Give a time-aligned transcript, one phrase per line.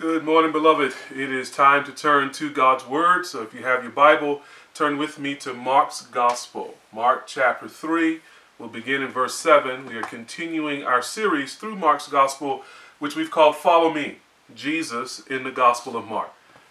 [0.00, 0.94] Good morning, beloved.
[1.14, 3.26] It is time to turn to God's Word.
[3.26, 4.40] So if you have your Bible,
[4.72, 6.76] turn with me to Mark's Gospel.
[6.90, 8.20] Mark chapter 3.
[8.58, 9.84] We'll begin in verse 7.
[9.84, 12.62] We are continuing our series through Mark's Gospel,
[12.98, 14.20] which we've called Follow Me
[14.54, 16.30] Jesus in the Gospel of Mark.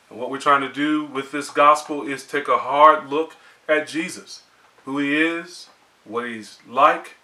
[0.09, 3.35] And what we're trying to do with this Gospel is take a hard look
[3.67, 4.41] at Jesus,
[4.85, 5.69] who he is,
[6.03, 7.17] what he's like,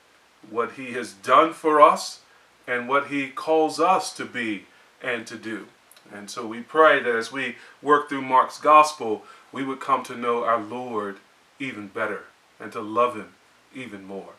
[0.51, 2.19] what he has done for us,
[2.67, 4.65] and what he calls us to be
[5.01, 5.65] and to do.
[6.13, 10.16] And so we pray that as we work through Mark's gospel, we would come to
[10.17, 11.17] know our Lord
[11.59, 12.25] even better
[12.59, 13.34] and to love him
[13.73, 14.33] even more.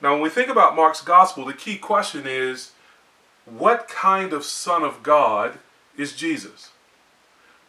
[0.00, 2.72] Now, when we think about Mark's gospel, the key question is
[3.46, 5.58] what kind of Son of God
[5.96, 6.70] is Jesus?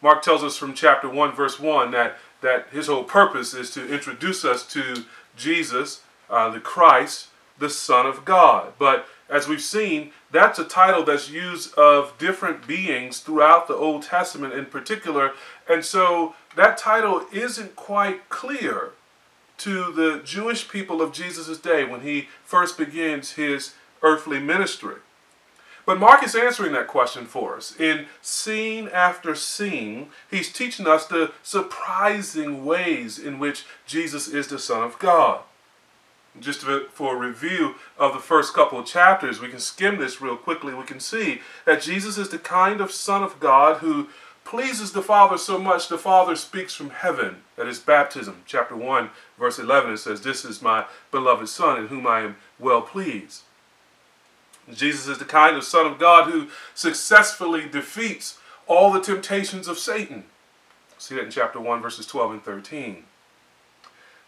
[0.02, 3.92] Mark tells us from chapter 1, verse 1, that, that his whole purpose is to
[3.92, 5.04] introduce us to
[5.36, 8.74] Jesus, uh, the Christ, the Son of God.
[8.78, 14.02] But as we've seen, that's a title that's used of different beings throughout the Old
[14.02, 15.32] Testament in particular.
[15.68, 18.90] And so that title isn't quite clear
[19.58, 24.96] to the Jewish people of Jesus' day when he first begins his earthly ministry.
[25.86, 27.78] But Mark is answering that question for us.
[27.78, 34.58] In scene after scene, he's teaching us the surprising ways in which Jesus is the
[34.58, 35.42] Son of God
[36.40, 40.36] just for a review of the first couple of chapters, we can skim this real
[40.36, 40.74] quickly.
[40.74, 44.08] We can see that Jesus is the kind of Son of God who
[44.44, 48.42] pleases the Father so much the Father speaks from heaven at his baptism.
[48.46, 52.36] Chapter 1, verse 11, it says, This is my beloved Son in whom I am
[52.58, 53.42] well pleased.
[54.72, 59.78] Jesus is the kind of Son of God who successfully defeats all the temptations of
[59.78, 60.24] Satan.
[60.98, 63.04] See that in chapter 1, verses 12 and 13.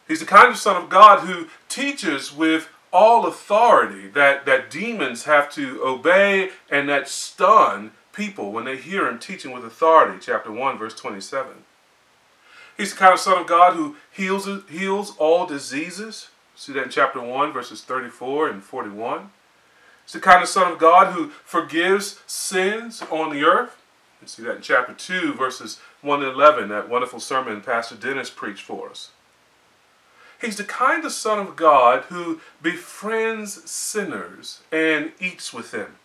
[0.08, 5.24] He's the kind of Son of God who teaches with all authority that, that demons
[5.24, 10.18] have to obey and that stun people when they hear him teaching with authority.
[10.20, 11.52] Chapter 1, verse 27.
[12.76, 16.28] He's the kind of Son of God who heals, heals all diseases.
[16.54, 19.30] See that in chapter 1, verses 34 and 41.
[20.04, 23.76] He's the kind of Son of God who forgives sins on the earth.
[24.22, 28.30] You see that in chapter 2, verses 1 and 11, that wonderful sermon Pastor Dennis
[28.30, 29.10] preached for us.
[30.40, 35.96] He's the kind of Son of God who befriends sinners and eats with them.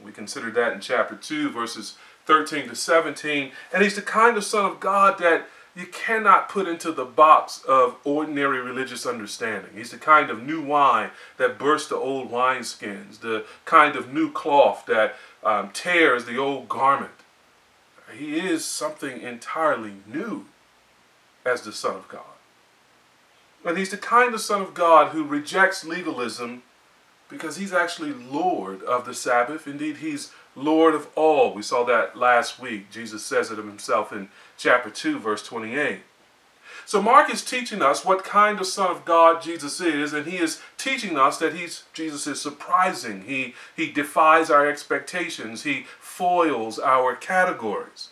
[0.00, 1.96] We considered that in chapter 2, verses
[2.26, 3.52] 13 to 17.
[3.72, 7.62] And he's the kind of Son of God that you cannot put into the box
[7.68, 9.70] of ordinary religious understanding.
[9.74, 14.32] He's the kind of new wine that bursts the old wineskins, the kind of new
[14.32, 15.14] cloth that
[15.44, 17.12] um, tears the old garment.
[18.12, 20.46] He is something entirely new
[21.44, 22.37] as the Son of God.
[23.68, 26.62] And he's the kind of Son of God who rejects legalism
[27.28, 29.66] because he's actually Lord of the Sabbath.
[29.66, 31.52] Indeed, he's Lord of all.
[31.52, 32.90] We saw that last week.
[32.90, 35.98] Jesus says it of himself in chapter 2, verse 28.
[36.86, 40.38] So Mark is teaching us what kind of Son of God Jesus is, and he
[40.38, 43.24] is teaching us that he's Jesus is surprising.
[43.26, 45.64] He he defies our expectations.
[45.64, 48.08] He foils our categories.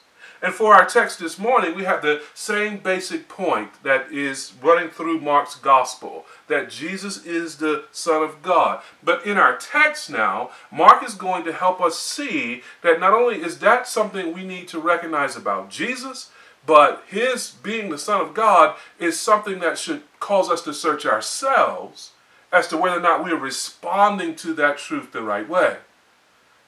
[0.47, 4.91] And for our text this morning, we have the same basic point that is running
[4.91, 8.81] through Mark's gospel that Jesus is the Son of God.
[9.03, 13.43] But in our text now, Mark is going to help us see that not only
[13.43, 16.31] is that something we need to recognize about Jesus,
[16.65, 21.05] but his being the Son of God is something that should cause us to search
[21.05, 22.13] ourselves
[22.53, 25.79] as to whether or not we are responding to that truth the right way.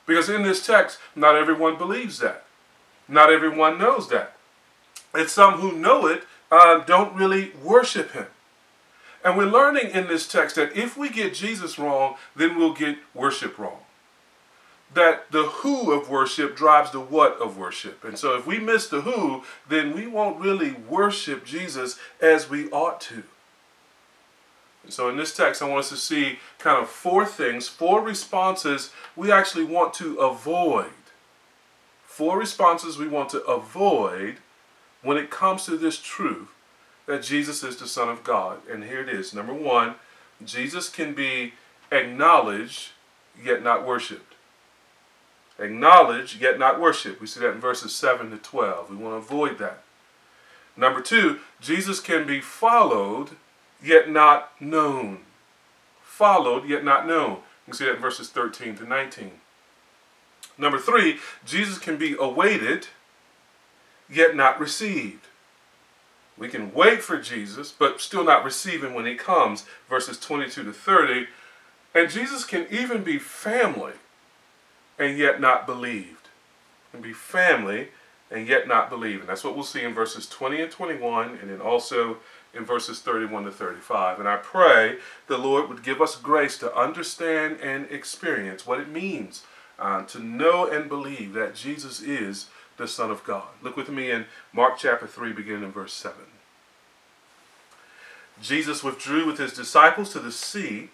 [0.05, 2.43] Because in this text, not everyone believes that.
[3.09, 4.35] Not everyone knows that.
[5.15, 8.27] And some who know it uh, don't really worship him.
[9.25, 12.99] And we're learning in this text that if we get Jesus wrong, then we'll get
[13.15, 13.79] worship wrong.
[14.95, 18.05] That the who of worship drives the what of worship.
[18.05, 22.71] And so if we miss the who, then we won't really worship Jesus as we
[22.71, 23.25] ought to.
[24.85, 28.01] And so in this text, I want us to see kind of four things, four
[28.01, 30.91] responses we actually want to avoid
[32.19, 34.39] four responses we want to avoid
[35.03, 36.49] when it comes to this truth
[37.07, 38.59] that Jesus is the Son of God.
[38.69, 39.33] And here it is.
[39.33, 39.95] Number one,
[40.45, 41.55] Jesus can be
[41.93, 42.89] acknowledged
[43.41, 44.35] yet not worshiped.
[45.61, 47.21] Acknowledged yet not worshiped.
[47.21, 48.91] We see that in verses 7 to 12.
[48.91, 49.85] We want to avoid that.
[50.77, 53.31] Number two, Jesus can be followed
[53.81, 55.21] yet not known.
[56.03, 57.43] Followed yet not known.
[57.69, 59.31] You see that in verses 13 to 19.
[60.59, 62.89] Number three, Jesus can be awaited,
[64.11, 65.27] yet not received.
[66.37, 70.65] We can wait for Jesus, but still not receive him when he comes, verses 22
[70.65, 71.27] to 30.
[71.95, 73.95] And Jesus can even be family
[74.99, 76.29] and yet not believed.
[76.93, 77.89] can be family
[78.31, 79.21] and yet not believe.
[79.21, 82.19] And that's what we'll see in verses 20 and 21, and then also
[82.55, 84.21] in verses 31 to 35.
[84.21, 88.89] And I pray the Lord would give us grace to understand and experience what it
[88.89, 89.45] means
[89.79, 92.47] uh, to know and believe that Jesus is
[92.77, 93.49] the Son of God.
[93.63, 96.17] Look with me in Mark chapter 3, beginning in verse 7.
[98.41, 100.91] Jesus withdrew with his disciples to the sea,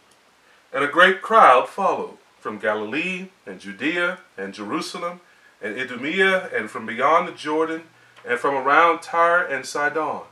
[0.72, 5.20] and a great crowd followed from Galilee and Judea and Jerusalem
[5.62, 7.82] and Idumea and from beyond the Jordan
[8.26, 10.22] and from around Tyre and Sidon.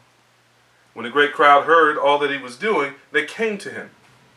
[0.94, 3.90] When the great crowd heard all that he was doing, they came to him.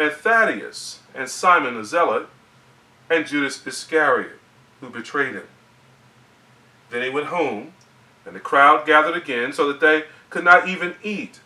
[0.00, 2.28] and Thaddeus, and Simon the Zealot,
[3.10, 4.38] and Judas Iscariot,
[4.80, 5.46] who betrayed him.
[6.90, 7.74] Then he went home,
[8.24, 11.40] and the crowd gathered again, so that they could not even eat.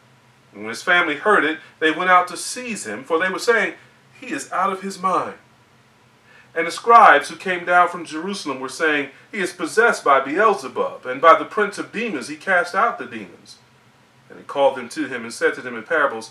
[0.52, 3.38] And when his family heard it, they went out to seize him, for they were
[3.38, 3.74] saying,
[4.20, 5.34] He is out of his mind.
[6.54, 11.04] And the scribes who came down from Jerusalem were saying, He is possessed by Beelzebub,
[11.04, 13.58] and by the prince of demons he cast out the demons.
[14.30, 16.30] And he called them to him and said to them in parables,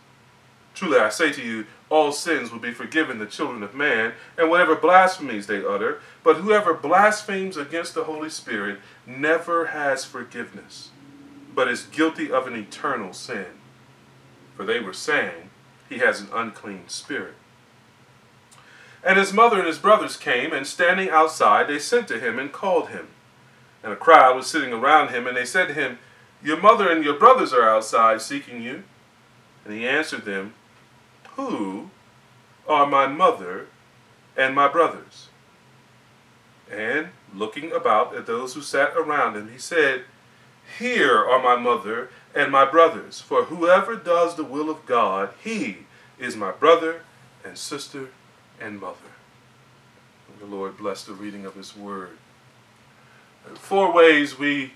[0.73, 4.49] Truly I say to you, all sins will be forgiven the children of man, and
[4.49, 5.99] whatever blasphemies they utter.
[6.23, 10.89] But whoever blasphemes against the Holy Spirit never has forgiveness,
[11.53, 13.47] but is guilty of an eternal sin.
[14.55, 15.49] For they were saying,
[15.89, 17.33] He has an unclean spirit.
[19.03, 22.51] And his mother and his brothers came, and standing outside, they sent to him and
[22.51, 23.07] called him.
[23.83, 25.97] And a crowd was sitting around him, and they said to him,
[26.43, 28.83] Your mother and your brothers are outside seeking you.
[29.65, 30.53] And he answered them,
[31.49, 31.89] Who
[32.67, 33.67] are my mother
[34.37, 35.29] and my brothers?
[36.69, 40.03] And looking about at those who sat around him, he said,
[40.77, 45.79] Here are my mother and my brothers, for whoever does the will of God, he
[46.19, 47.01] is my brother
[47.43, 48.09] and sister
[48.59, 48.97] and mother.
[50.39, 52.17] The Lord bless the reading of His Word.
[53.55, 54.73] Four ways we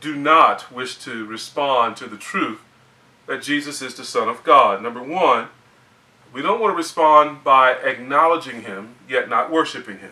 [0.00, 2.60] do not wish to respond to the truth
[3.26, 4.82] that Jesus is the Son of God.
[4.82, 5.48] Number one,
[6.34, 10.10] we don't want to respond by acknowledging Him yet not worshiping Him.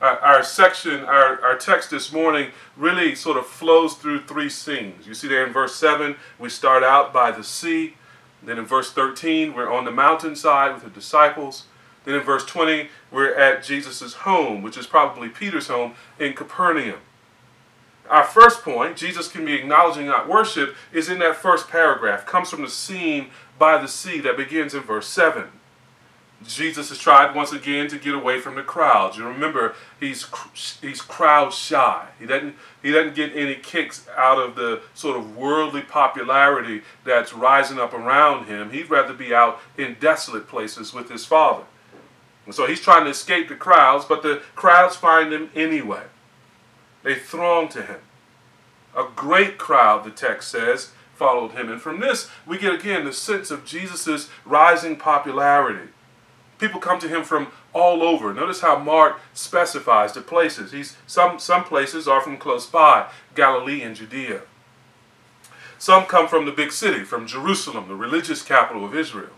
[0.00, 5.06] Our, our, section, our, our text this morning really sort of flows through three scenes.
[5.06, 7.94] You see there in verse 7, we start out by the sea.
[8.44, 11.64] Then in verse 13, we're on the mountainside with the disciples.
[12.04, 17.00] Then in verse 20, we're at Jesus' home, which is probably Peter's home in Capernaum.
[18.10, 22.50] Our first point, Jesus can be acknowledging not worship, is in that first paragraph, comes
[22.50, 25.48] from the scene by the sea that begins in verse 7.
[26.46, 29.16] Jesus has tried once again to get away from the crowds.
[29.16, 30.26] You remember he's
[30.80, 32.08] he's crowd shy.
[32.18, 37.32] He doesn't he doesn't get any kicks out of the sort of worldly popularity that's
[37.32, 38.70] rising up around him.
[38.70, 41.64] He'd rather be out in desolate places with his father.
[42.46, 46.04] And so he's trying to escape the crowds, but the crowds find him anyway.
[47.02, 48.00] They throng to him.
[48.96, 51.70] A great crowd, the text says, followed him.
[51.70, 55.90] And from this, we get again the sense of Jesus' rising popularity.
[56.58, 58.32] People come to him from all over.
[58.32, 60.72] Notice how Mark specifies the places.
[60.72, 64.42] He's, some, some places are from close by, Galilee and Judea.
[65.78, 69.33] Some come from the big city, from Jerusalem, the religious capital of Israel.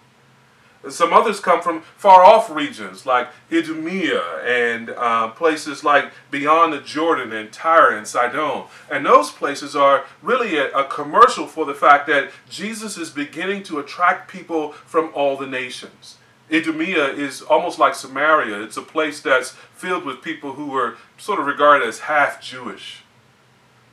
[0.89, 6.81] Some others come from far off regions like Idumea and uh, places like beyond the
[6.81, 8.65] Jordan and Tyre and Sidon.
[8.91, 13.63] And those places are really a, a commercial for the fact that Jesus is beginning
[13.65, 16.17] to attract people from all the nations.
[16.53, 18.63] Idumea is almost like Samaria.
[18.63, 23.03] It's a place that's filled with people who were sort of regarded as half Jewish.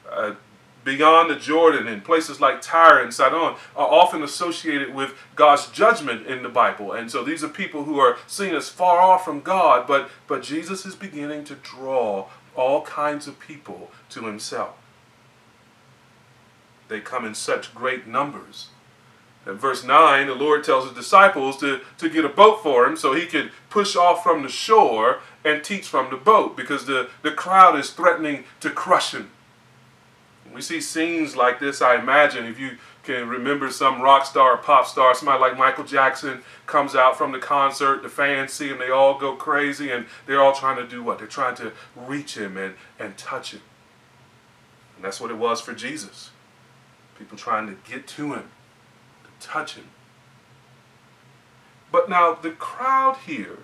[0.10, 0.36] Uh,
[0.84, 6.28] beyond the Jordan and places like Tyre and Sidon are often associated with God's judgment
[6.28, 6.92] in the Bible.
[6.92, 10.44] And so these are people who are seen as far off from God, but, but
[10.44, 14.76] Jesus is beginning to draw all kinds of people to himself.
[16.88, 18.70] They come in such great numbers.
[19.46, 22.96] In verse 9, the Lord tells his disciples to, to get a boat for him
[22.96, 27.10] so he could push off from the shore and teach from the boat because the,
[27.24, 29.32] the crowd is threatening to crush him.
[30.54, 34.86] We see scenes like this, I imagine, if you can remember some rock star, pop
[34.88, 38.90] star, somebody like Michael Jackson comes out from the concert, the fans see him, they
[38.90, 41.18] all go crazy, and they're all trying to do what?
[41.18, 43.62] They're trying to reach him and, and touch him.
[44.96, 46.30] And that's what it was for Jesus.
[47.18, 48.50] People trying to get to him,
[49.24, 49.90] to touch him.
[51.92, 53.60] But now the crowd here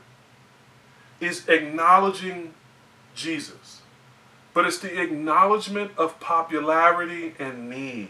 [1.19, 2.53] is acknowledging
[3.15, 3.78] Jesus
[4.59, 8.09] but it's the acknowledgement of popularity and need.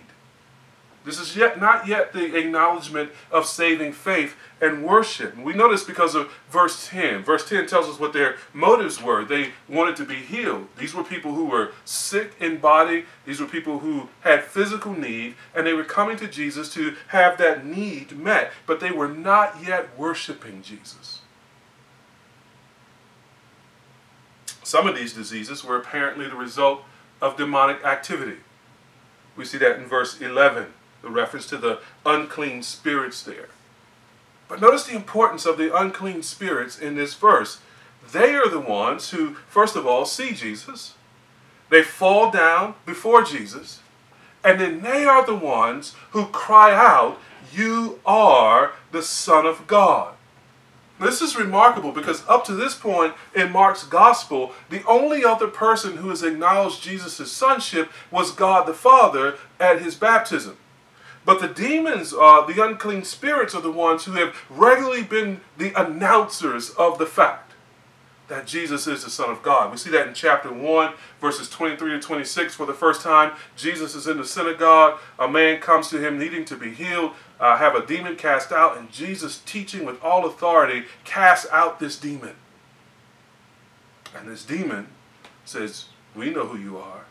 [1.06, 5.38] This is yet not yet the acknowledgement of saving faith and worship.
[5.38, 7.22] We know this because of verse 10.
[7.24, 9.24] Verse 10 tells us what their motives were.
[9.24, 10.70] They wanted to be healed.
[10.76, 15.36] These were people who were sick in body, these were people who had physical need,
[15.54, 19.64] and they were coming to Jesus to have that need met, but they were not
[19.64, 21.19] yet worshiping Jesus.
[24.70, 26.84] Some of these diseases were apparently the result
[27.24, 28.38] of demonic activity.
[29.36, 30.68] We see that in verse 11,
[31.02, 33.50] the reference to the unclean spirits there.
[34.48, 37.62] But notice the importance of the unclean spirits in this verse.
[38.12, 40.94] They are the ones who, first of all, see Jesus.
[41.72, 43.80] They fall down before Jesus.
[44.44, 47.18] And then they are the ones who cry out,
[47.52, 50.14] You are the Son of God.
[51.00, 55.98] This is remarkable because up to this point in Mark's gospel, the only other person
[55.98, 60.58] who has acknowledged Jesus' sonship was God the Father at his baptism.
[61.24, 65.72] But the demons, uh, the unclean spirits, are the ones who have regularly been the
[65.80, 67.50] announcers of the fact
[68.30, 69.72] that Jesus is the Son of God.
[69.72, 72.56] We see that in chapter 1, verses 23 to 26.
[72.56, 75.00] For the first time, Jesus is in the synagogue.
[75.18, 78.78] A man comes to him needing to be healed, uh, have a demon cast out,
[78.78, 82.36] and Jesus, teaching with all authority, casts out this demon.
[84.16, 84.88] And this demon
[85.46, 87.06] says, We know who you are.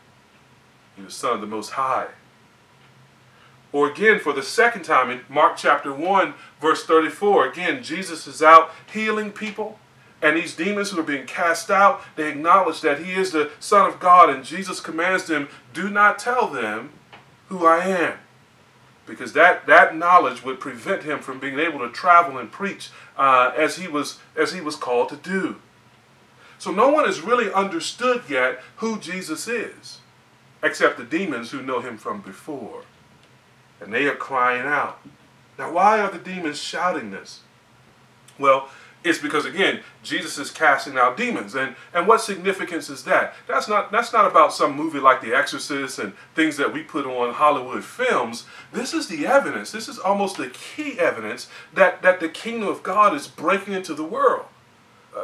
[0.97, 2.07] You're the Son of the Most High.
[3.71, 8.41] Or again, for the second time in Mark chapter 1, verse 34, again, Jesus is
[8.41, 9.79] out healing people.
[10.21, 13.87] And these demons who are being cast out, they acknowledge that he is the Son
[13.87, 16.91] of God, and Jesus commands them, do not tell them
[17.47, 18.17] who I am.
[19.09, 23.51] Because that, that knowledge would prevent him from being able to travel and preach uh,
[23.57, 25.55] as, he was, as he was called to do.
[26.59, 29.99] So no one has really understood yet who Jesus is,
[30.61, 32.83] except the demons who know him from before.
[33.81, 34.99] And they are crying out.
[35.57, 37.41] Now, why are the demons shouting this?
[38.37, 38.69] Well,
[39.03, 41.55] it's because again, Jesus is casting out demons.
[41.55, 43.33] And and what significance is that?
[43.47, 47.05] That's not that's not about some movie like The Exorcist and things that we put
[47.05, 48.45] on Hollywood films.
[48.73, 49.71] This is the evidence.
[49.71, 53.93] This is almost the key evidence that, that the kingdom of God is breaking into
[53.93, 54.45] the world.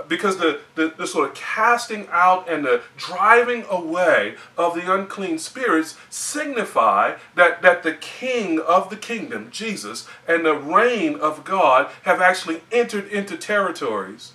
[0.07, 5.37] Because the, the, the, sort of casting out and the driving away of the unclean
[5.37, 11.91] spirits signify that, that the king of the kingdom, Jesus, and the reign of God
[12.03, 14.33] have actually entered into territories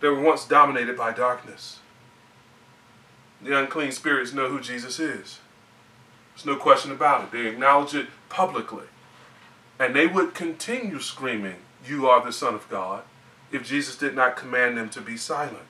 [0.00, 1.80] that were once dominated by darkness.
[3.42, 5.40] The unclean spirits know who Jesus is.
[6.34, 7.32] There's no question about it.
[7.32, 8.86] They acknowledge it publicly.
[9.78, 13.02] And they would continue screaming, You are the Son of God
[13.54, 15.66] if Jesus did not command them to be silent.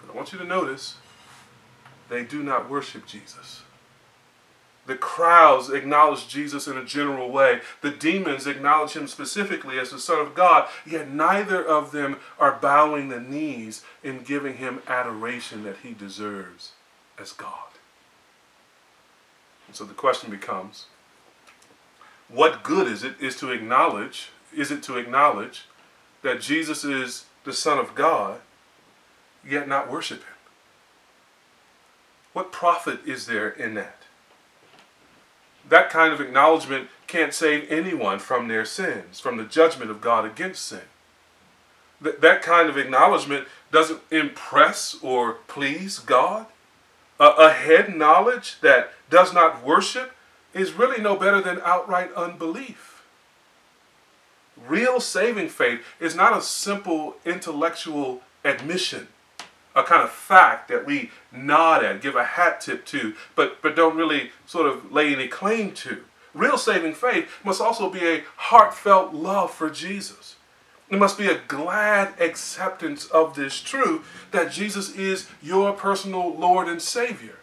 [0.00, 0.96] But I want you to notice
[2.10, 3.62] they do not worship Jesus.
[4.86, 7.60] The crowds acknowledge Jesus in a general way.
[7.80, 12.58] The demons acknowledge him specifically as the Son of God, yet neither of them are
[12.60, 16.72] bowing the knees in giving him adoration that he deserves
[17.18, 17.70] as God.
[19.66, 20.86] And so the question becomes
[22.28, 25.64] what good is it is to acknowledge, is it to acknowledge
[26.24, 28.40] that Jesus is the Son of God,
[29.46, 30.34] yet not worship him?
[32.32, 33.98] What profit is there in that?
[35.68, 40.24] That kind of acknowledgement can't save anyone from their sins, from the judgment of God
[40.24, 40.80] against sin.
[42.02, 46.46] Th- that kind of acknowledgement doesn't impress or please God.
[47.20, 50.12] a head knowledge that does not worship
[50.52, 52.93] is really no better than outright unbelief.
[54.56, 59.08] Real saving faith is not a simple intellectual admission,
[59.74, 63.74] a kind of fact that we nod at, give a hat tip to, but, but
[63.74, 66.04] don't really sort of lay any claim to.
[66.32, 70.36] Real saving faith must also be a heartfelt love for Jesus.
[70.90, 76.68] It must be a glad acceptance of this truth that Jesus is your personal Lord
[76.68, 77.38] and Savior.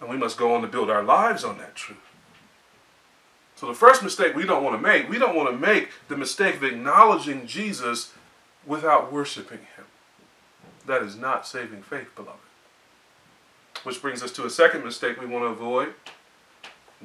[0.00, 1.98] And we must go on to build our lives on that truth.
[3.62, 6.16] So, the first mistake we don't want to make, we don't want to make the
[6.16, 8.12] mistake of acknowledging Jesus
[8.66, 9.84] without worshiping Him.
[10.84, 12.40] That is not saving faith, beloved.
[13.84, 15.94] Which brings us to a second mistake we want to avoid.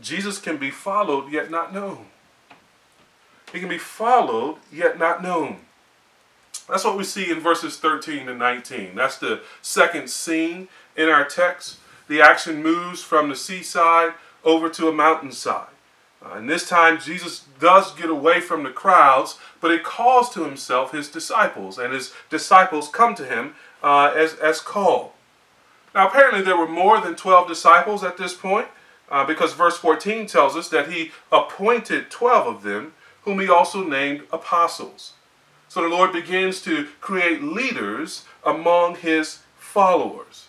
[0.02, 2.08] Jesus can be followed yet not known.
[3.54, 5.58] He can be followed yet not known.
[6.68, 8.96] That's what we see in verses 13 to 19.
[8.96, 11.78] That's the second scene in our text.
[12.08, 15.68] The action moves from the seaside over to a mountainside.
[16.28, 20.44] Uh, and this time, Jesus does get away from the crowds, but he calls to
[20.44, 25.12] himself his disciples, and his disciples come to him uh, as, as called.
[25.94, 28.68] Now, apparently, there were more than 12 disciples at this point,
[29.10, 32.94] uh, because verse 14 tells us that he appointed 12 of them,
[33.24, 35.14] whom he also named apostles.
[35.70, 40.47] So the Lord begins to create leaders among his followers.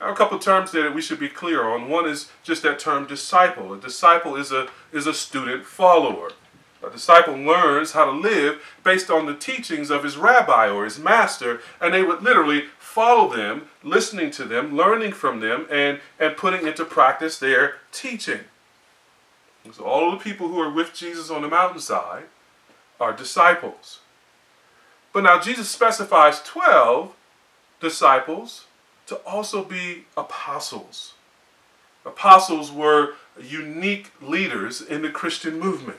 [0.00, 1.88] A couple terms there that we should be clear on.
[1.88, 3.72] One is just that term disciple.
[3.72, 6.30] A disciple is a, is a student follower.
[6.86, 10.98] A disciple learns how to live based on the teachings of his rabbi or his
[10.98, 16.36] master, and they would literally follow them, listening to them, learning from them, and, and
[16.36, 18.40] putting into practice their teaching.
[19.72, 22.24] So all the people who are with Jesus on the mountainside
[23.00, 24.00] are disciples.
[25.12, 27.14] But now Jesus specifies 12
[27.80, 28.63] disciples
[29.06, 31.14] to also be apostles.
[32.04, 35.98] Apostles were unique leaders in the Christian movement.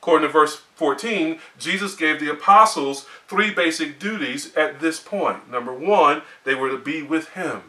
[0.00, 5.50] According to verse 14, Jesus gave the apostles three basic duties at this point.
[5.50, 7.62] Number one, they were to be with him.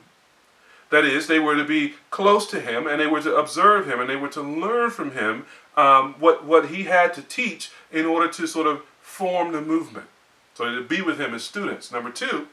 [0.91, 3.99] That is, they were to be close to him and they were to observe him
[3.99, 5.45] and they were to learn from him
[5.75, 10.07] um, what, what he had to teach in order to sort of form the movement.
[10.53, 11.91] So to be with him as students.
[11.91, 12.47] Number two,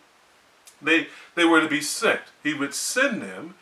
[0.80, 2.20] they, they were to be sent.
[2.42, 3.54] He would send them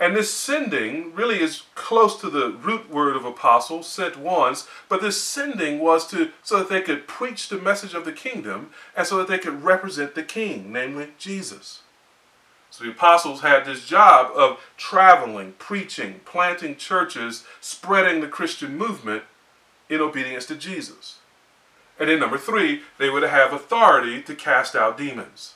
[0.00, 5.00] and this sending really is close to the root word of apostle, sent ones, but
[5.00, 9.06] this sending was to so that they could preach the message of the kingdom and
[9.06, 11.82] so that they could represent the king, namely Jesus.
[12.70, 19.24] So the apostles had this job of traveling, preaching, planting churches, spreading the Christian movement
[19.88, 21.18] in obedience to Jesus.
[21.98, 25.54] And then number three, they would have authority to cast out demons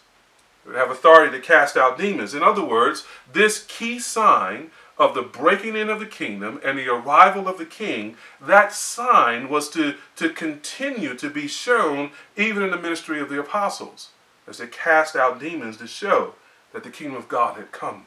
[0.66, 2.34] have authority to cast out demons.
[2.34, 6.88] In other words, this key sign of the breaking in of the kingdom and the
[6.88, 12.70] arrival of the king, that sign was to, to continue to be shown even in
[12.70, 14.10] the ministry of the apostles
[14.46, 16.34] as they cast out demons to show
[16.72, 18.06] that the kingdom of God had come.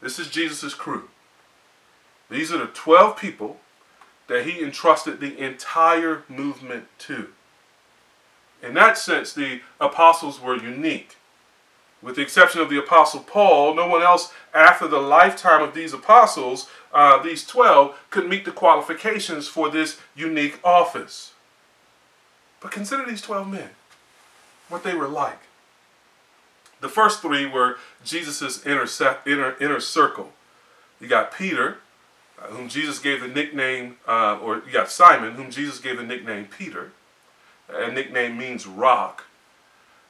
[0.00, 1.08] This is Jesus' crew.
[2.30, 3.60] These are the 12 people
[4.26, 7.28] that he entrusted the entire movement to.
[8.64, 11.16] In that sense, the apostles were unique.
[12.00, 15.92] With the exception of the apostle Paul, no one else after the lifetime of these
[15.92, 21.32] apostles, uh, these 12, could meet the qualifications for this unique office.
[22.60, 23.70] But consider these 12 men,
[24.68, 25.40] what they were like.
[26.80, 28.86] The first three were Jesus' inner,
[29.26, 30.32] inner, inner circle.
[31.00, 31.78] You got Peter,
[32.38, 36.02] uh, whom Jesus gave the nickname, uh, or you got Simon, whom Jesus gave the
[36.02, 36.92] nickname Peter.
[37.68, 39.24] A nickname means rock.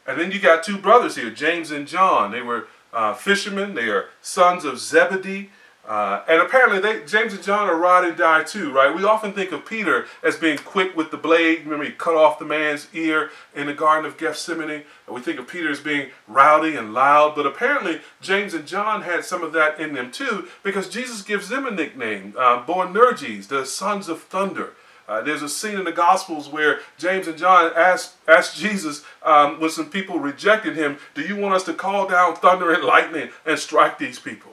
[0.06, 2.30] And then you got two brothers here, James and John.
[2.30, 3.74] They were uh, fishermen.
[3.74, 5.50] They are sons of Zebedee.
[5.86, 8.94] Uh, and apparently, they, James and John are ride and die too, right?
[8.94, 11.64] We often think of Peter as being quick with the blade.
[11.64, 14.84] Remember, he cut off the man's ear in the Garden of Gethsemane.
[15.06, 17.34] And we think of Peter as being rowdy and loud.
[17.34, 21.50] But apparently, James and John had some of that in them too, because Jesus gives
[21.50, 24.72] them a nickname, uh, Boanerges, the sons of thunder.
[25.06, 29.60] Uh, there's a scene in the Gospels where James and John asked, asked Jesus um,
[29.60, 33.30] when some people rejected him, Do you want us to call down thunder and lightning
[33.44, 34.52] and strike these people?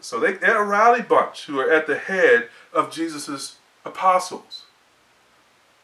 [0.00, 4.62] So they, they're a rowdy bunch who are at the head of Jesus' apostles.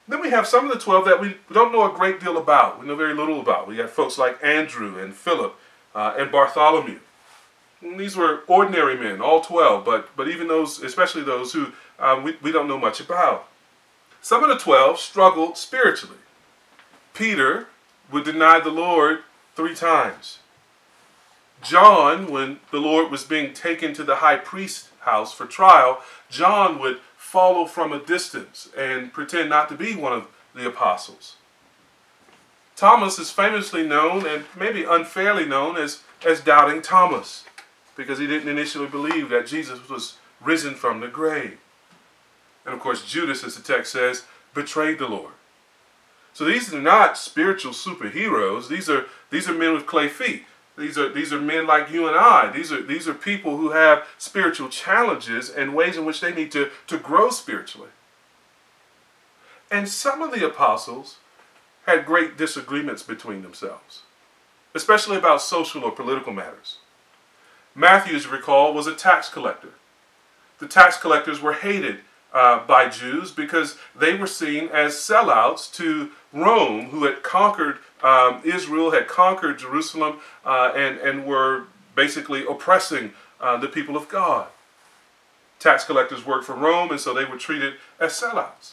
[0.07, 2.79] Then we have some of the 12 that we don't know a great deal about.
[2.79, 3.67] We know very little about.
[3.67, 5.59] We have folks like Andrew and Philip
[5.95, 6.99] uh, and Bartholomew.
[7.81, 12.37] These were ordinary men, all 12, but, but even those, especially those who um, we,
[12.43, 13.49] we don't know much about.
[14.25, 16.17] Some of the 12 struggled spiritually.
[17.13, 17.67] Peter
[18.11, 19.19] would deny the Lord
[19.55, 20.39] three times.
[21.63, 25.99] John, when the Lord was being taken to the high priest's house for trial,
[26.31, 31.37] John would follow from a distance and pretend not to be one of the apostles.
[32.77, 37.45] Thomas is famously known and maybe unfairly known as, as Doubting Thomas
[37.95, 41.59] because he didn't initially believe that Jesus was risen from the grave.
[42.65, 44.25] And of course, Judas, as the text says,
[44.55, 45.33] betrayed the Lord.
[46.33, 48.69] So these are not spiritual superheroes.
[48.69, 50.45] These are these are men with clay feet.
[50.77, 52.51] These are these are men like you and I.
[52.51, 56.51] These are these are people who have spiritual challenges and ways in which they need
[56.53, 57.91] to, to grow spiritually.
[59.71, 61.19] And some of the apostles
[61.87, 64.03] had great disagreements between themselves,
[64.75, 66.79] especially about social or political matters.
[67.75, 69.75] Matthew, as you recall, was a tax collector.
[70.59, 71.99] The tax collectors were hated
[72.35, 78.43] uh, by Jews because they were seen as sellouts to Rome, who had conquered um,
[78.45, 84.49] Israel, had conquered Jerusalem, uh, and, and were basically oppressing uh, the people of God.
[85.61, 88.73] Tax collectors worked for Rome, and so they were treated as sellouts.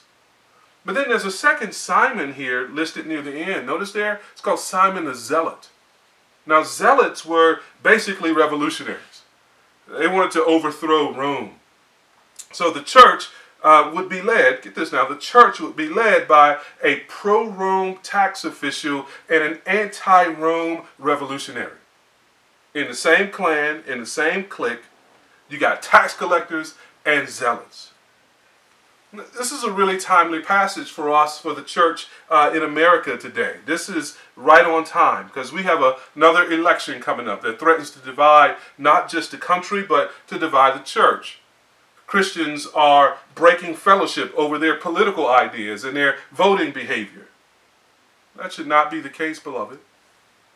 [0.84, 3.68] But then there's a second Simon here listed near the end.
[3.68, 4.20] Notice there?
[4.32, 5.70] It's called Simon the Zealot.
[6.46, 9.22] Now, zealots were basically revolutionaries.
[9.88, 11.60] They wanted to overthrow Rome.
[12.52, 13.30] So the church
[13.64, 17.48] uh, would be led, get this now, the church would be led by a pro
[17.48, 21.78] Rome tax official and an anti Rome revolutionary.
[22.74, 24.84] In the same clan, in the same clique,
[25.50, 27.92] you got tax collectors and zealots.
[29.14, 33.58] This is a really timely passage for us, for the church uh, in America today.
[33.66, 37.92] This is right on time because we have a, another election coming up that threatens
[37.92, 41.41] to divide not just the country, but to divide the church.
[42.12, 47.28] Christians are breaking fellowship over their political ideas and their voting behavior.
[48.36, 49.80] That should not be the case, beloved.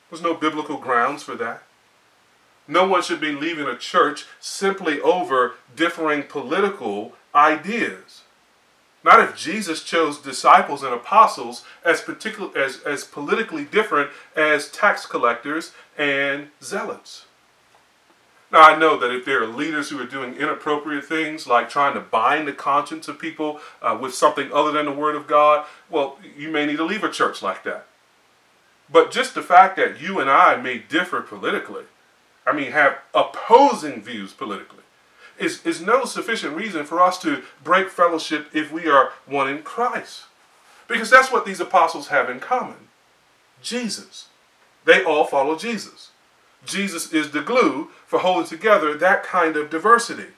[0.09, 1.63] There's no biblical grounds for that.
[2.67, 8.23] No one should be leaving a church simply over differing political ideas.
[9.01, 15.05] Not if Jesus chose disciples and apostles as particular as, as politically different as tax
[15.05, 17.27] collectors and zealots.
[18.51, 21.93] Now I know that if there are leaders who are doing inappropriate things like trying
[21.95, 25.65] to bind the conscience of people uh, with something other than the Word of God,
[25.89, 27.87] well, you may need to leave a church like that.
[28.91, 31.85] But just the fact that you and I may differ politically,
[32.45, 34.83] I mean, have opposing views politically,
[35.39, 39.63] is, is no sufficient reason for us to break fellowship if we are one in
[39.63, 40.25] Christ.
[40.87, 42.87] Because that's what these apostles have in common
[43.61, 44.27] Jesus.
[44.85, 46.11] They all follow Jesus.
[46.65, 50.29] Jesus is the glue for holding together that kind of diversity.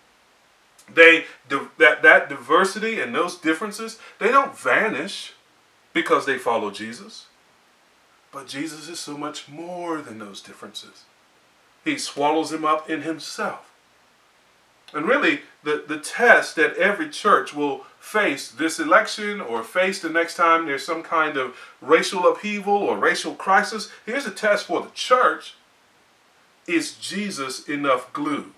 [0.93, 5.33] They that that diversity and those differences, they don't vanish
[5.93, 7.25] because they follow Jesus.
[8.31, 11.03] But Jesus is so much more than those differences.
[11.83, 13.71] He swallows them up in himself.
[14.93, 20.09] And really, the, the test that every church will face this election or face the
[20.09, 24.81] next time there's some kind of racial upheaval or racial crisis, here's a test for
[24.81, 25.55] the church.
[26.67, 28.51] Is Jesus enough glue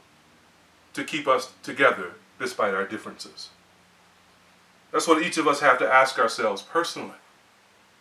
[0.93, 3.49] to keep us together despite our differences?
[4.91, 7.17] That's what each of us have to ask ourselves personally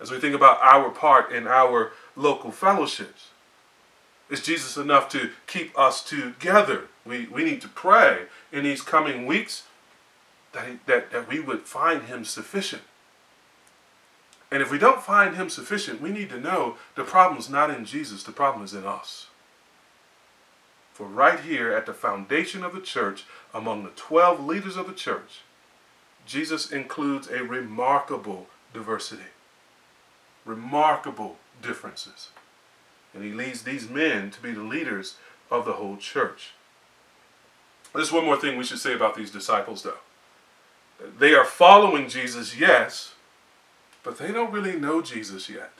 [0.00, 3.28] as we think about our part in our local fellowships.
[4.30, 6.84] Is Jesus enough to keep us together?
[7.04, 9.64] We, we need to pray in these coming weeks
[10.52, 12.82] that, that, that we would find him sufficient.
[14.50, 17.70] And if we don't find him sufficient, we need to know the problem is not
[17.70, 19.26] in Jesus, the problem is in us.
[20.98, 23.22] For right here at the foundation of the church,
[23.54, 25.42] among the 12 leaders of the church,
[26.26, 29.30] Jesus includes a remarkable diversity,
[30.44, 32.30] remarkable differences.
[33.14, 35.14] And he leads these men to be the leaders
[35.52, 36.54] of the whole church.
[37.94, 39.98] There's one more thing we should say about these disciples, though.
[41.20, 43.14] They are following Jesus, yes,
[44.02, 45.70] but they don't really know Jesus yet.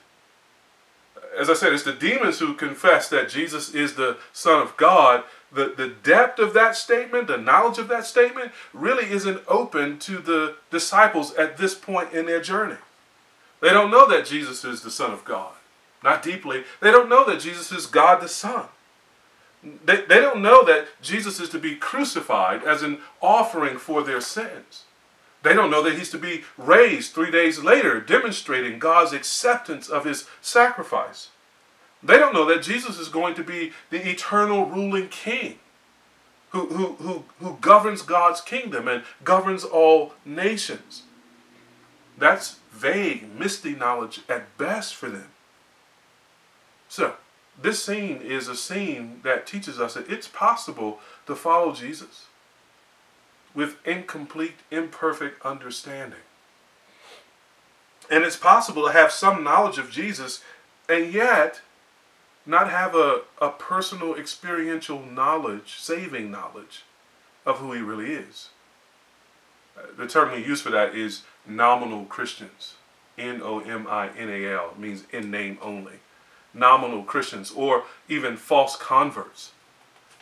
[1.38, 5.24] As I said, it's the demons who confess that Jesus is the Son of God.
[5.52, 10.18] The, the depth of that statement, the knowledge of that statement, really isn't open to
[10.18, 12.76] the disciples at this point in their journey.
[13.60, 15.52] They don't know that Jesus is the Son of God
[16.02, 16.64] not deeply.
[16.80, 18.66] They don't know that Jesus is God the Son.
[19.62, 24.20] They, they don't know that Jesus is to be crucified as an offering for their
[24.20, 24.84] sins.
[25.42, 30.04] They don't know that he's to be raised three days later, demonstrating God's acceptance of
[30.04, 31.28] his sacrifice.
[32.02, 35.58] They don't know that Jesus is going to be the eternal ruling king
[36.50, 41.02] who, who, who, who governs God's kingdom and governs all nations.
[42.16, 45.28] That's vague, misty knowledge at best for them.
[46.88, 47.14] So,
[47.60, 52.27] this scene is a scene that teaches us that it's possible to follow Jesus
[53.58, 56.20] with incomplete, imperfect understanding.
[58.08, 60.44] And it's possible to have some knowledge of Jesus
[60.88, 61.60] and yet
[62.46, 66.84] not have a, a personal experiential knowledge, saving knowledge
[67.44, 68.50] of who he really is.
[69.96, 72.74] The term we use for that is nominal Christians.
[73.18, 75.94] N O M I N A L means in name only.
[76.54, 79.50] Nominal Christians or even false converts.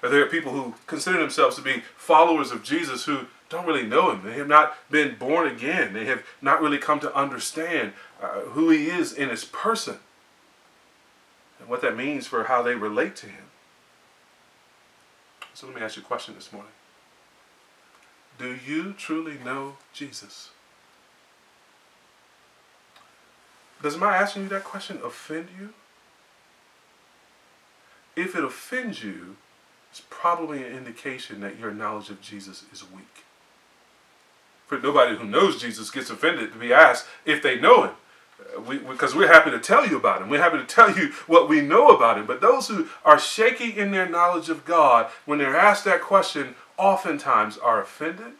[0.02, 4.10] There are people who consider themselves to be followers of Jesus who don't really know
[4.10, 4.22] him.
[4.24, 5.92] They have not been born again.
[5.92, 9.98] They have not really come to understand uh, who he is in his person
[11.58, 13.44] and what that means for how they relate to him.
[15.54, 16.72] So let me ask you a question this morning.
[18.38, 20.50] Do you truly know Jesus?
[23.82, 25.72] Does my asking you that question offend you?
[28.14, 29.36] If it offends you,
[29.96, 33.24] it's probably an indication that your knowledge of Jesus is weak.
[34.66, 37.94] For nobody who knows Jesus gets offended to be asked if they know him
[38.38, 40.28] uh, we, because we're happy to tell you about him.
[40.28, 42.26] We're happy to tell you what we know about him.
[42.26, 46.56] But those who are shaky in their knowledge of God, when they're asked that question,
[46.76, 48.32] oftentimes are offended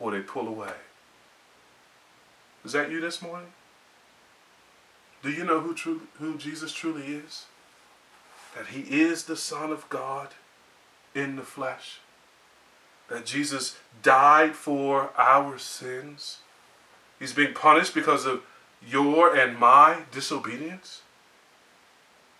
[0.00, 0.72] or they pull away.
[2.64, 3.52] Is that you this morning?
[5.22, 7.44] Do you know who, true, who Jesus truly is?
[8.56, 10.28] That he is the Son of God
[11.14, 12.00] in the flesh?
[13.08, 16.38] That Jesus died for our sins?
[17.18, 18.42] He's being punished because of
[18.86, 21.02] your and my disobedience?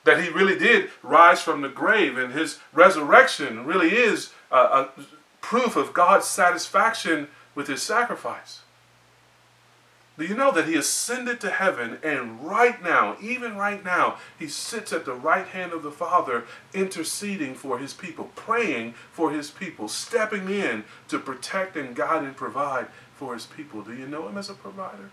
[0.05, 4.89] That he really did rise from the grave and his resurrection really is a, a
[5.41, 8.61] proof of God's satisfaction with his sacrifice.
[10.19, 14.49] Do you know that he ascended to heaven and right now, even right now, he
[14.49, 16.45] sits at the right hand of the Father
[16.75, 22.37] interceding for his people, praying for his people, stepping in to protect and guide and
[22.37, 23.83] provide for his people.
[23.83, 25.11] Do you know him as a provider?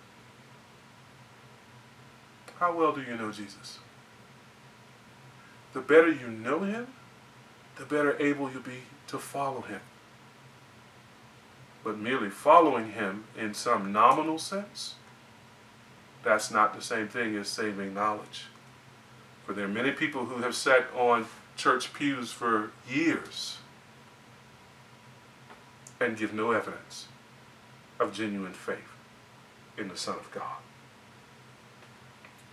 [2.59, 3.79] How well do you know Jesus?
[5.73, 6.87] The better you know him,
[7.77, 9.79] the better able you'll be to follow him.
[11.87, 14.95] But merely following him in some nominal sense,
[16.21, 18.47] that's not the same thing as saving knowledge.
[19.45, 23.59] For there are many people who have sat on church pews for years
[25.97, 27.05] and give no evidence
[28.01, 28.91] of genuine faith
[29.77, 30.57] in the Son of God.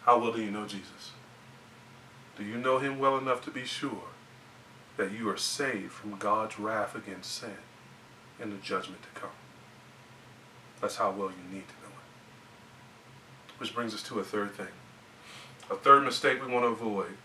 [0.04, 1.10] How well do you know Jesus?
[2.38, 4.10] Do you know him well enough to be sure
[4.96, 7.56] that you are saved from God's wrath against sin
[8.40, 9.30] and the judgment to come?
[10.80, 13.60] That's how well you need to know it.
[13.60, 14.68] Which brings us to a third thing.
[15.70, 17.16] A third mistake we want to avoid.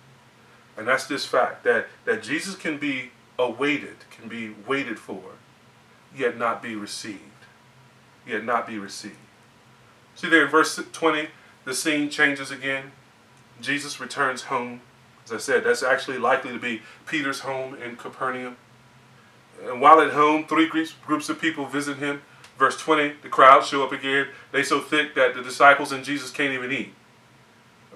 [0.77, 5.21] And that's this fact that, that Jesus can be awaited, can be waited for,
[6.15, 7.21] yet not be received
[8.29, 9.15] yet not be received.
[10.15, 11.27] See there in verse 20,
[11.65, 12.91] the scene changes again.
[13.59, 14.81] Jesus returns home.
[15.25, 18.57] As I said, that's actually likely to be Peter's home in Capernaum.
[19.65, 22.21] And while at home, three groups of people visit him.
[22.57, 24.27] Verse 20, the crowds show up again.
[24.51, 26.93] They so thick that the disciples and Jesus can't even eat.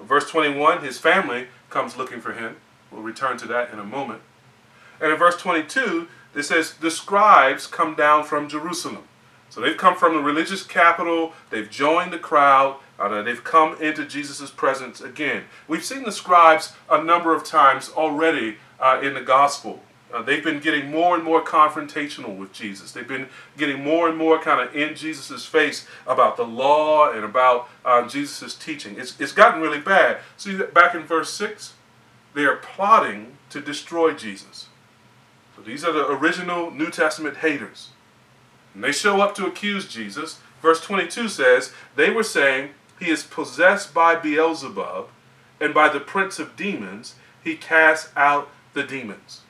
[0.02, 2.58] Verse 21, his family comes looking for him.
[2.92, 4.22] We'll return to that in a moment.
[5.02, 9.04] And in verse 22, it says, the scribes come down from Jerusalem.
[9.50, 14.06] So they've come from the religious capital, they've joined the crowd, uh, they've come into
[14.06, 15.44] Jesus' presence again.
[15.68, 19.84] We've seen the scribes a number of times already uh, in the gospel.
[20.14, 22.92] Uh, they've been getting more and more confrontational with Jesus.
[22.92, 27.26] They've been getting more and more kind of in Jesus' face about the law and
[27.26, 28.96] about uh, Jesus' teaching.
[28.98, 30.20] It's, it's gotten really bad.
[30.38, 31.74] See, back in verse 6,
[32.36, 34.68] they are plotting to destroy Jesus.
[35.56, 37.90] So these are the original New Testament haters.
[38.76, 40.40] And they show up to accuse Jesus.
[40.62, 45.10] Verse 22 says, They were saying, He is possessed by Beelzebub,
[45.60, 49.42] and by the prince of demons, he casts out the demons.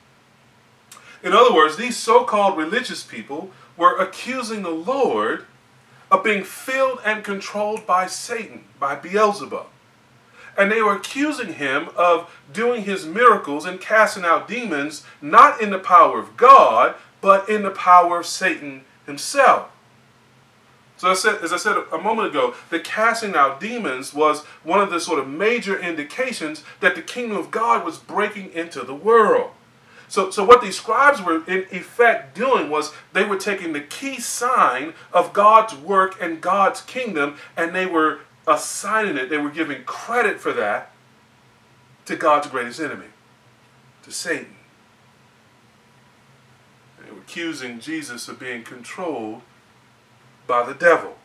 [1.24, 5.46] In other words, these so called religious people were accusing the Lord
[6.10, 9.66] of being filled and controlled by Satan, by Beelzebub.
[10.56, 15.70] And they were accusing him of doing his miracles and casting out demons, not in
[15.70, 19.70] the power of God, but in the power of Satan himself.
[20.98, 24.80] So I said, as I said a moment ago, the casting out demons was one
[24.80, 28.94] of the sort of major indications that the kingdom of God was breaking into the
[28.94, 29.50] world.
[30.08, 34.20] So, so what these scribes were in effect doing was they were taking the key
[34.20, 39.84] sign of God's work and God's kingdom, and they were assigning it, they were giving
[39.84, 40.90] credit for that
[42.04, 43.06] to God's greatest enemy,
[44.02, 44.56] to Satan.
[47.02, 49.42] They were accusing Jesus of being controlled
[50.46, 51.16] by the devil.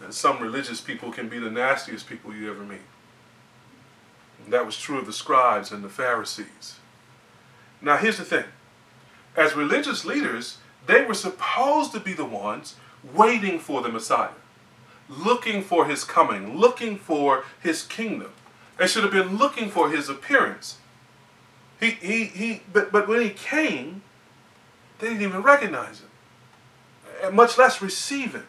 [0.00, 2.80] And some religious people can be the nastiest people you ever meet.
[4.44, 6.76] And that was true of the scribes and the Pharisees.
[7.80, 8.44] Now, here's the thing
[9.36, 12.76] as religious leaders, they were supposed to be the ones
[13.14, 14.30] waiting for the Messiah,
[15.08, 18.32] looking for his coming, looking for his kingdom.
[18.78, 20.78] They should have been looking for his appearance.
[21.80, 24.02] He, he, he, but, but when he came,
[24.98, 28.46] they didn't even recognize him, much less receive him.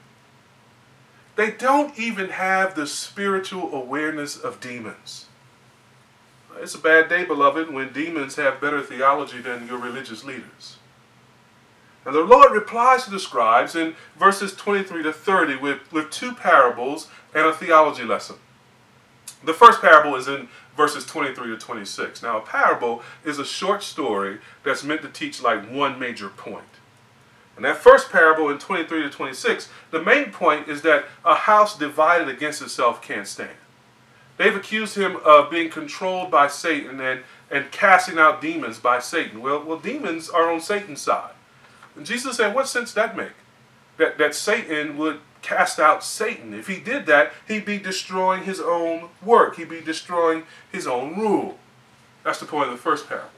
[1.36, 5.23] They don't even have the spiritual awareness of demons.
[6.60, 10.78] It's a bad day, beloved, when demons have better theology than your religious leaders.
[12.06, 16.34] And the Lord replies to the scribes in verses 23 to 30 with, with two
[16.34, 18.36] parables and a theology lesson.
[19.44, 22.24] The first parable is in verses 23 to 26.
[22.24, 26.64] Now, a parable is a short story that's meant to teach like one major point.
[27.56, 31.78] And that first parable in 23 to 26, the main point is that a house
[31.78, 33.52] divided against itself can't stand.
[34.38, 39.42] They've accused him of being controlled by Satan and, and casting out demons by Satan.
[39.42, 41.34] Well, well, demons are on Satan's side.
[41.96, 43.34] And Jesus said, what sense does that make?
[43.98, 46.54] That, that Satan would cast out Satan.
[46.54, 49.58] If he did that, he'd be destroying his own work.
[49.58, 51.60] He'd be destroying his own rule.
[52.24, 53.30] That's the point of the first parable.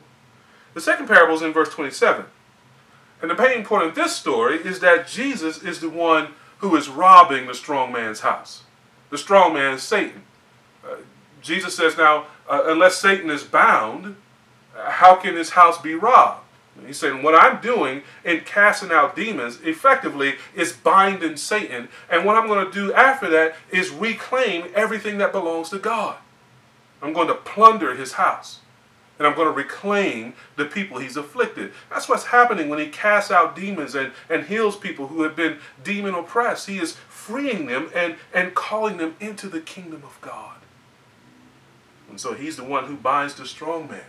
[0.73, 2.25] The second parable is in verse 27.
[3.21, 6.29] And the main point of this story is that Jesus is the one
[6.59, 8.63] who is robbing the strong man's house.
[9.09, 10.23] The strong man is Satan.
[11.45, 14.15] Jesus says, now, uh, unless Satan is bound,
[14.75, 16.41] uh, how can his house be robbed?
[16.85, 21.87] He's saying, what I'm doing in casting out demons effectively is binding Satan.
[22.09, 26.17] And what I'm going to do after that is reclaim everything that belongs to God.
[27.01, 28.59] I'm going to plunder his house.
[29.17, 31.71] And I'm going to reclaim the people he's afflicted.
[31.89, 35.59] That's what's happening when he casts out demons and, and heals people who have been
[35.81, 36.67] demon oppressed.
[36.67, 40.57] He is freeing them and, and calling them into the kingdom of God.
[42.09, 44.01] And so he's the one who binds the strong man.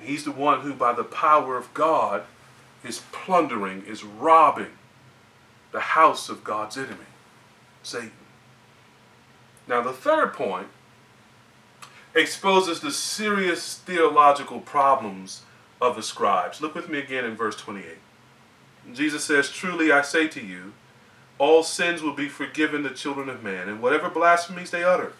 [0.00, 2.24] He's the one who, by the power of God,
[2.82, 4.72] is plundering, is robbing
[5.72, 7.06] the house of God's enemy,
[7.82, 8.12] Satan.
[9.66, 10.68] Now, the third point
[12.14, 15.42] exposes the serious theological problems
[15.80, 16.60] of the scribes.
[16.60, 17.98] Look with me again in verse 28.
[18.92, 20.74] Jesus says, Truly I say to you,
[21.38, 25.14] all sins will be forgiven the children of man, and whatever blasphemies they utter.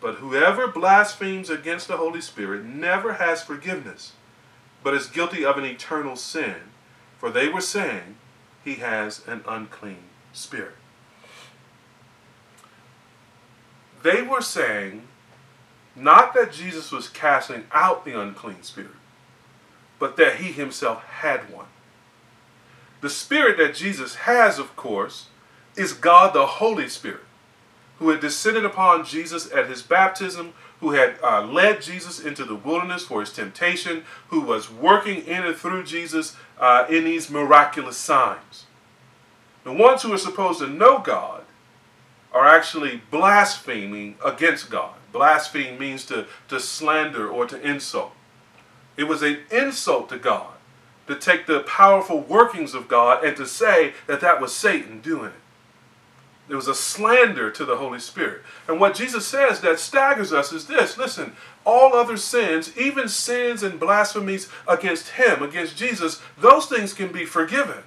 [0.00, 4.12] But whoever blasphemes against the Holy Spirit never has forgiveness,
[4.82, 6.56] but is guilty of an eternal sin.
[7.18, 8.16] For they were saying,
[8.64, 10.76] He has an unclean spirit.
[14.02, 15.02] They were saying,
[15.98, 18.92] not that Jesus was casting out the unclean spirit,
[19.98, 21.66] but that he himself had one.
[23.00, 25.26] The spirit that Jesus has, of course,
[25.76, 27.24] is God the Holy Spirit
[27.98, 32.54] who had descended upon Jesus at his baptism, who had uh, led Jesus into the
[32.54, 37.96] wilderness for his temptation, who was working in and through Jesus uh, in these miraculous
[37.96, 38.66] signs.
[39.64, 41.42] The ones who are supposed to know God
[42.32, 44.94] are actually blaspheming against God.
[45.12, 48.12] Blaspheme means to, to slander or to insult.
[48.96, 50.52] It was an insult to God
[51.06, 55.26] to take the powerful workings of God and to say that that was Satan doing
[55.32, 55.40] it.
[56.48, 58.42] It was a slander to the Holy Spirit.
[58.66, 61.34] And what Jesus says that staggers us is this listen,
[61.64, 67.26] all other sins, even sins and blasphemies against Him, against Jesus, those things can be
[67.26, 67.82] forgiven.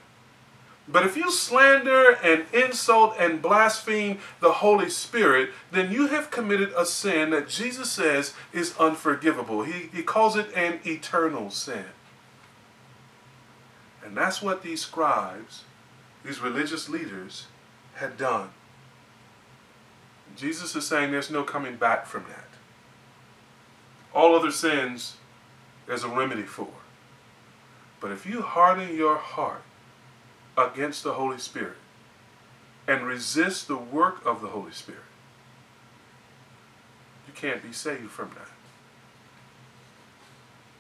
[0.88, 6.74] But if you slander and insult and blaspheme the Holy Spirit, then you have committed
[6.76, 9.64] a sin that Jesus says is unforgivable.
[9.64, 11.86] He, he calls it an eternal sin.
[14.04, 15.64] And that's what these scribes,
[16.26, 17.46] these religious leaders,
[17.96, 18.50] had done.
[20.36, 22.48] Jesus is saying there's no coming back from that.
[24.14, 25.18] All other sins,
[25.88, 26.68] there's a remedy for.
[28.00, 29.64] But if you harden your heart
[30.58, 31.78] against the Holy Spirit
[32.88, 35.02] and resist the work of the Holy Spirit,
[37.28, 38.48] you can't be saved from that.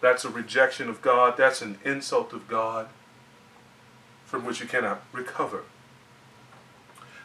[0.01, 1.37] That's a rejection of God.
[1.37, 2.89] That's an insult of God
[4.25, 5.63] from which you cannot recover.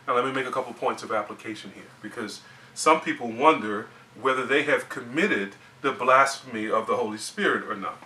[0.06, 2.40] Now, let me make a couple points of application here because
[2.74, 3.88] some people wonder
[4.20, 7.98] whether they have committed the blasphemy of the Holy Spirit or not.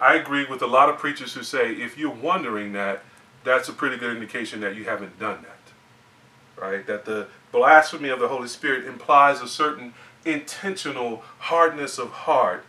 [0.00, 3.02] I agree with a lot of preachers who say if you're wondering that,
[3.44, 6.62] that's a pretty good indication that you haven't done that.
[6.62, 6.86] Right?
[6.86, 12.64] That the blasphemy of the Holy Spirit implies a certain intentional hardness of heart.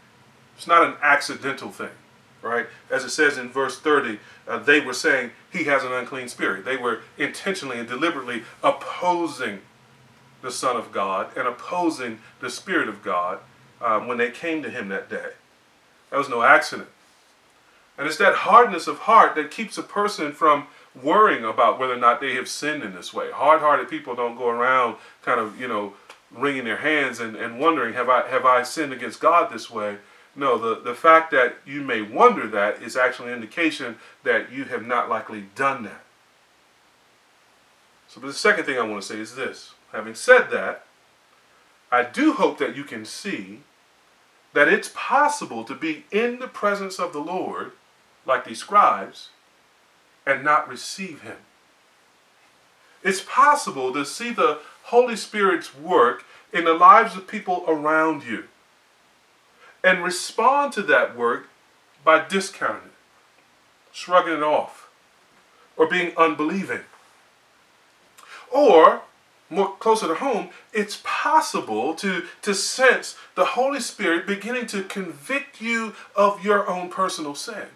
[0.57, 1.89] It's not an accidental thing.
[2.41, 2.67] Right?
[2.91, 6.65] As it says in verse 30, uh, they were saying he has an unclean spirit.
[6.65, 9.61] They were intentionally and deliberately opposing
[10.41, 13.39] the Son of God and opposing the Spirit of God
[13.81, 15.29] um, when they came to him that day.
[16.11, 16.89] That was no accident.
[17.97, 20.67] And it's that hardness of heart that keeps a person from
[21.01, 23.31] worrying about whether or not they have sinned in this way.
[23.31, 25.93] Hard-hearted people don't go around kind of, you know,
[26.31, 29.97] wringing their hands and, and wondering, have I have I sinned against God this way?
[30.35, 34.65] No, the, the fact that you may wonder that is actually an indication that you
[34.65, 36.03] have not likely done that.
[38.07, 39.73] So the second thing I want to say is this.
[39.93, 40.85] Having said that,
[41.91, 43.61] I do hope that you can see
[44.53, 47.71] that it's possible to be in the presence of the Lord,
[48.25, 49.29] like these scribes,
[50.25, 51.37] and not receive Him.
[53.03, 58.45] It's possible to see the Holy Spirit's work in the lives of people around you
[59.85, 61.47] and respond to that work
[62.03, 62.91] by discounting it,
[63.93, 64.89] shrugging it off,
[65.77, 66.81] or being unbelieving.
[68.51, 69.03] Or
[69.47, 75.61] more closer to home, it's possible to, to sense the Holy Spirit beginning to convict
[75.61, 77.67] you of your own personal sin.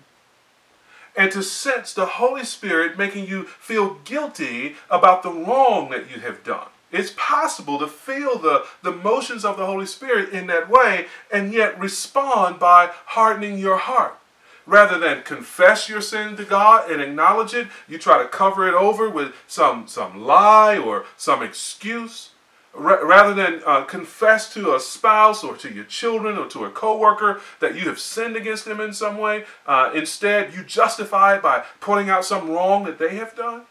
[1.16, 6.22] And to sense the Holy Spirit making you feel guilty about the wrong that you
[6.22, 6.70] have done.
[6.92, 11.54] It's possible to feel the, the motions of the Holy Spirit in that way and
[11.54, 14.18] yet respond by hardening your heart.
[14.66, 18.74] Rather than confess your sin to God and acknowledge it, you try to cover it
[18.74, 22.32] over with some, some lie or some excuse.
[22.76, 27.42] Rather than uh, confess to a spouse or to your children or to a coworker
[27.60, 31.64] that you have sinned against them in some way, uh, instead you justify it by
[31.82, 33.64] pointing out some wrong that they have done.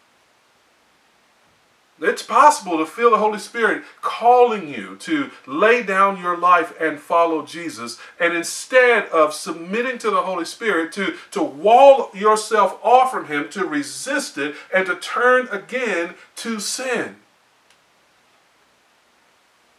[2.00, 7.00] It's possible to feel the Holy Spirit calling you to lay down your life and
[7.00, 13.10] follow Jesus, and instead of submitting to the Holy Spirit, to, to wall yourself off
[13.10, 17.16] from Him, to resist it, and to turn again to sin.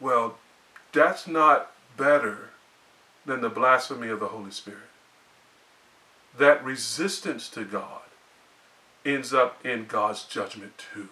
[0.02, 0.38] Well,
[0.92, 2.50] that's not better
[3.26, 4.80] than the blasphemy of the Holy Spirit.
[6.38, 8.02] That resistance to God
[9.06, 11.10] ends up in God's judgment too.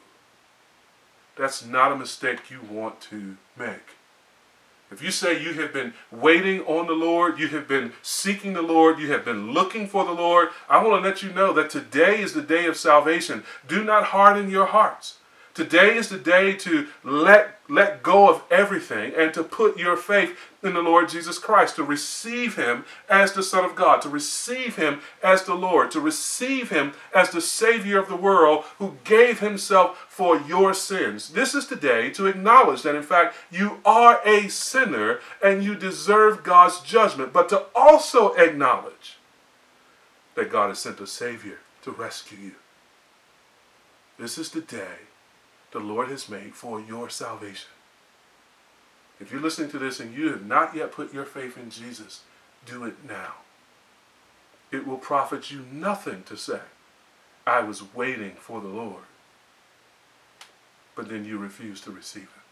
[1.37, 3.95] That's not a mistake you want to make.
[4.89, 8.61] If you say you have been waiting on the Lord, you have been seeking the
[8.61, 11.69] Lord, you have been looking for the Lord, I want to let you know that
[11.69, 13.43] today is the day of salvation.
[13.67, 15.17] Do not harden your hearts.
[15.57, 20.37] Today is the day to let, let go of everything and to put your faith
[20.61, 24.75] in the Lord Jesus Christ, to receive Him as the Son of God, to receive
[24.75, 29.39] Him as the Lord, to receive Him as the Savior of the world who gave
[29.39, 31.29] Himself for your sins.
[31.29, 35.73] This is the day to acknowledge that, in fact, you are a sinner and you
[35.73, 39.17] deserve God's judgment, but to also acknowledge
[40.35, 42.55] that God has sent a Savior to rescue you.
[44.19, 45.07] This is the day
[45.71, 47.69] the Lord has made for your salvation.
[49.19, 52.21] If you're listening to this and you have not yet put your faith in Jesus,
[52.65, 53.35] do it now.
[54.71, 56.59] It will profit you nothing to say,
[57.45, 59.03] I was waiting for the Lord,
[60.95, 62.43] but then you refuse to receive Him.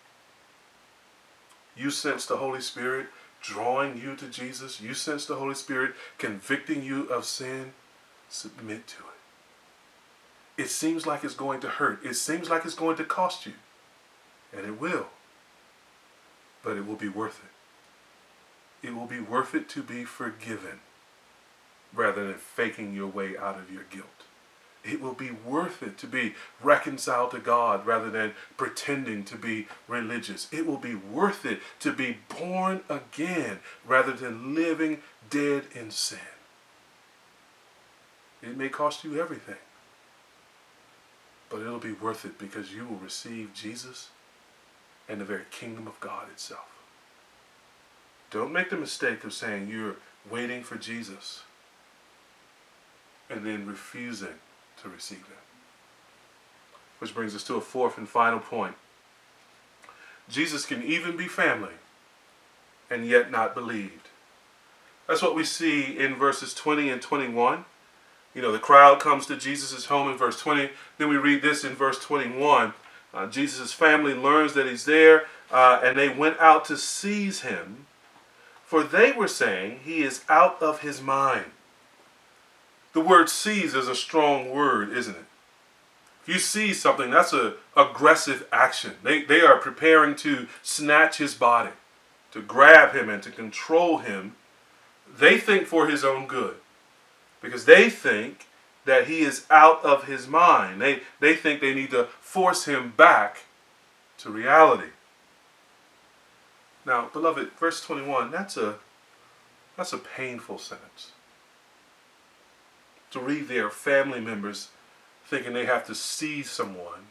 [1.76, 3.08] You sense the Holy Spirit
[3.42, 4.82] drawing you to Jesus.
[4.82, 7.74] You sense the Holy Spirit convicting you of sin.
[8.30, 9.15] Submit to it.
[10.58, 12.06] It seems like it's going to hurt.
[12.06, 13.54] It seems like it's going to cost you.
[14.56, 15.08] And it will.
[16.64, 18.88] But it will be worth it.
[18.88, 20.80] It will be worth it to be forgiven
[21.94, 24.08] rather than faking your way out of your guilt.
[24.84, 29.68] It will be worth it to be reconciled to God rather than pretending to be
[29.88, 30.48] religious.
[30.52, 36.20] It will be worth it to be born again rather than living dead in sin.
[38.44, 39.56] It may cost you everything
[41.50, 44.10] but it'll be worth it because you will receive Jesus
[45.08, 46.68] and the very kingdom of God itself.
[48.32, 49.96] Don't make the mistake of saying you're
[50.30, 51.44] waiting for Jesus
[53.30, 54.40] and then refusing
[54.82, 55.38] to receive him.
[57.00, 58.76] Which brings us to a fourth and final point.
[60.30, 61.74] Jesus can even be family
[62.90, 64.10] and yet not believed.
[65.08, 67.66] That's what we see in verses 20 and 21
[68.36, 70.70] you know, the crowd comes to Jesus' home in verse 20.
[70.98, 72.74] Then we read this in verse 21.
[73.14, 77.86] Uh, Jesus' family learns that he's there, uh, and they went out to seize him,
[78.66, 81.46] for they were saying he is out of his mind.
[82.92, 85.26] The word seize is a strong word, isn't it?
[86.24, 88.96] If you seize something, that's a aggressive action.
[89.02, 91.72] They, they are preparing to snatch his body,
[92.32, 94.36] to grab him and to control him.
[95.18, 96.58] They think for his own good
[97.46, 98.48] because they think
[98.86, 100.82] that he is out of his mind.
[100.82, 103.46] They, they think they need to force him back
[104.20, 104.90] to reality.
[106.86, 108.76] Now, beloved, verse 21, that's a
[109.76, 111.12] that's a painful sentence.
[113.12, 114.70] To read their family members
[115.26, 117.08] thinking they have to see someone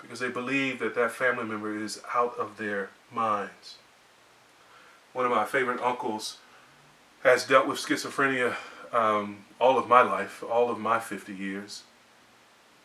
[0.00, 3.76] because they believe that that family member is out of their minds.
[5.12, 6.38] One of my favorite uncles
[7.22, 8.56] has dealt with schizophrenia
[8.92, 11.82] um, all of my life, all of my 50 years.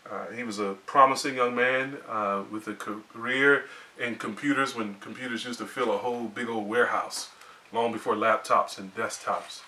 [0.10, 3.66] Uh, he was a promising young man uh, with a career
[4.00, 7.30] in computers when computers used to fill a whole big old warehouse
[7.74, 9.62] long before laptops and desktops.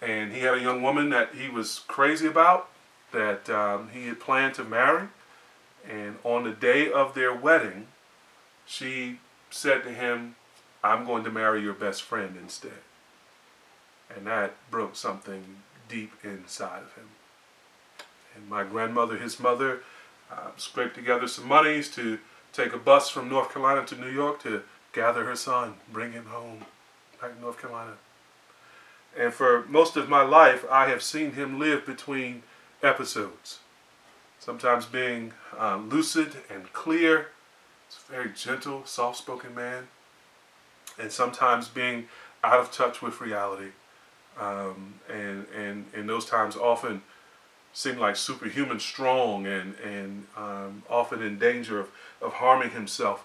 [0.00, 2.68] And he had a young woman that he was crazy about,
[3.12, 5.08] that um, he had planned to marry.
[5.88, 7.88] And on the day of their wedding,
[8.64, 9.18] she
[9.50, 10.36] said to him,
[10.82, 12.80] I'm going to marry your best friend instead.
[14.14, 15.44] And that broke something
[15.88, 17.08] deep inside of him.
[18.34, 19.80] And my grandmother, his mother,
[20.30, 22.18] uh, scraped together some monies to
[22.52, 26.26] take a bus from North Carolina to New York to gather her son, bring him
[26.26, 26.64] home
[27.20, 27.94] back to North Carolina.
[29.16, 32.42] And for most of my life, I have seen him live between
[32.82, 33.60] episodes.
[34.38, 37.28] Sometimes being uh, lucid and clear,
[37.88, 39.88] he's a very gentle, soft spoken man.
[40.98, 42.08] And sometimes being
[42.44, 43.70] out of touch with reality.
[44.38, 47.02] Um, and, and in those times, often
[47.72, 51.88] seem like superhuman strong and, and um, often in danger of,
[52.22, 53.24] of harming himself.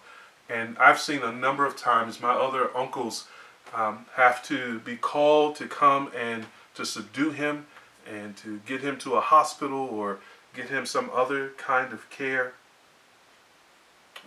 [0.49, 3.27] And I've seen a number of times my other uncles
[3.73, 6.45] um, have to be called to come and
[6.75, 7.65] to subdue him
[8.07, 10.19] and to get him to a hospital or
[10.53, 12.53] get him some other kind of care.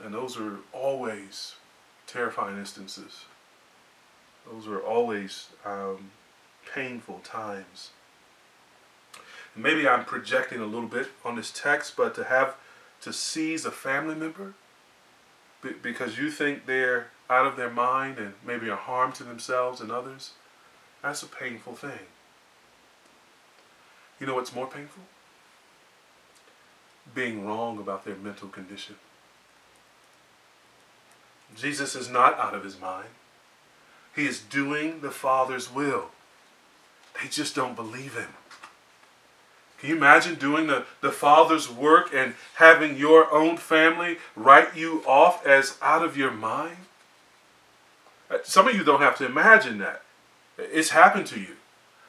[0.05, 1.55] And those are always
[2.07, 3.25] terrifying instances.
[4.51, 6.11] Those are always um,
[6.77, 7.91] painful times.
[9.57, 12.57] Maybe I'm projecting a little bit on this text, but to have
[13.01, 14.53] to seize a family member
[15.83, 19.91] because you think they're out of their mind and maybe are harm to themselves and
[19.91, 20.33] others,
[21.03, 22.07] that's a painful thing.
[24.21, 25.03] You know what's more painful?
[27.15, 28.97] Being wrong about their mental condition.
[31.55, 33.09] Jesus is not out of his mind.
[34.15, 36.11] He is doing the Father's will.
[37.21, 38.29] They just don't believe him.
[39.79, 45.03] Can you imagine doing the, the Father's work and having your own family write you
[45.07, 46.79] off as out of your mind?
[48.31, 50.03] Uh, some of you don't have to imagine that.
[50.59, 51.57] It's happened to you.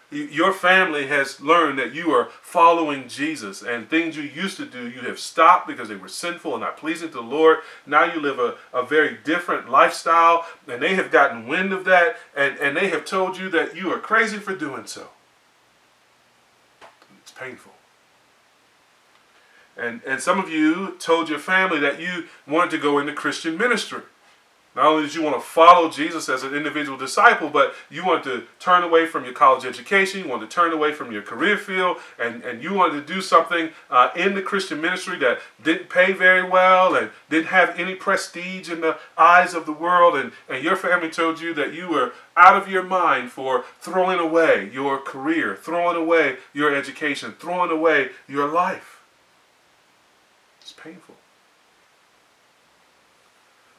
[0.09, 4.89] Your family has learned that you are following Jesus and things you used to do,
[4.89, 7.59] you have stopped because they were sinful and not pleasing to the Lord.
[7.85, 12.15] Now you live a, a very different lifestyle and they have gotten wind of that
[12.35, 15.09] and, and they have told you that you are crazy for doing so.
[17.21, 17.73] It's painful.
[19.75, 23.57] And, and some of you told your family that you wanted to go into Christian
[23.57, 24.03] ministry.
[24.77, 28.23] Not only did you want to follow Jesus as an individual disciple, but you wanted
[28.25, 31.57] to turn away from your college education, you wanted to turn away from your career
[31.57, 35.89] field, and, and you wanted to do something uh, in the Christian ministry that didn't
[35.89, 40.15] pay very well and didn't have any prestige in the eyes of the world.
[40.15, 44.19] And, and your family told you that you were out of your mind for throwing
[44.19, 49.01] away your career, throwing away your education, throwing away your life.
[50.61, 51.16] It's painful.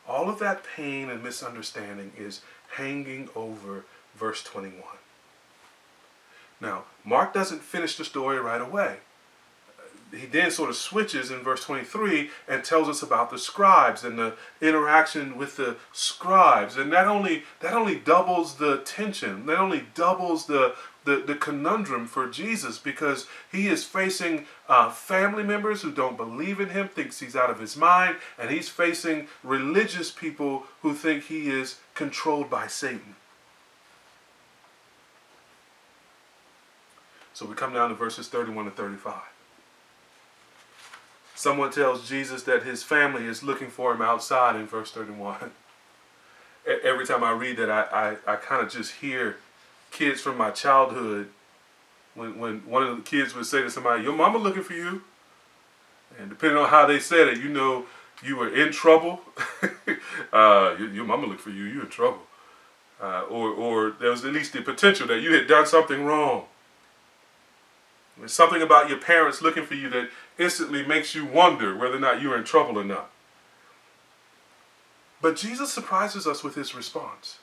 [0.09, 2.41] All of that pain and misunderstanding is
[2.77, 3.85] hanging over
[4.17, 4.83] verse 21.
[6.61, 8.97] Now, Mark doesn't finish the story right away.
[10.11, 14.19] He then sort of switches in verse 23 and tells us about the scribes and
[14.19, 16.79] the interaction with the scribes.
[16.79, 19.45] And that only that only doubles the tension.
[19.45, 20.75] That only doubles the
[21.09, 26.61] the, the conundrum for Jesus because he is facing uh, family members who don't believe
[26.61, 31.25] in him, thinks he's out of his mind, and he's facing religious people who think
[31.25, 33.17] he is controlled by Satan.
[37.33, 39.15] So we come down to verses 31 to 35.
[41.35, 45.53] Someone tells Jesus that his family is looking for him outside in verse 31.
[46.85, 49.37] Every time I read that, I, I, I kind of just hear
[49.91, 51.29] kids from my childhood
[52.15, 55.03] when, when one of the kids would say to somebody, Your mama looking for you.
[56.19, 57.87] And depending on how they said it, you know
[58.23, 59.21] you were in trouble.
[60.33, 62.23] uh, your, your, mama looking for you, you're in trouble.
[63.01, 66.45] uh, or, or there was at least the potential that you had done something wrong.
[68.19, 72.01] There's something about your parents looking for you that instantly makes you wonder whether or
[72.01, 73.11] not you're in trouble or not.
[75.21, 77.39] But Jesus surprises us with his response.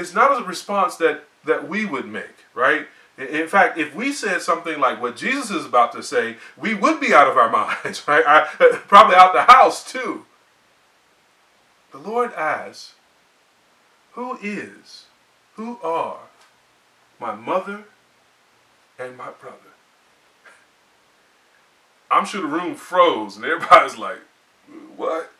[0.00, 2.86] It's not a response that, that we would make, right?
[3.18, 7.00] In fact, if we said something like what Jesus is about to say, we would
[7.00, 7.50] be out of our
[7.84, 8.24] minds, right?
[8.26, 8.46] I,
[8.88, 10.24] probably out the house too.
[11.92, 12.94] The Lord asks,
[14.12, 15.04] Who is,
[15.56, 16.20] who are
[17.20, 17.84] my mother
[18.98, 19.74] and my brother?
[22.10, 24.20] I'm sure the room froze and everybody's like,
[24.96, 25.30] What?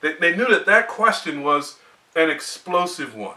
[0.00, 1.76] They, they knew that that question was
[2.14, 3.36] an explosive one.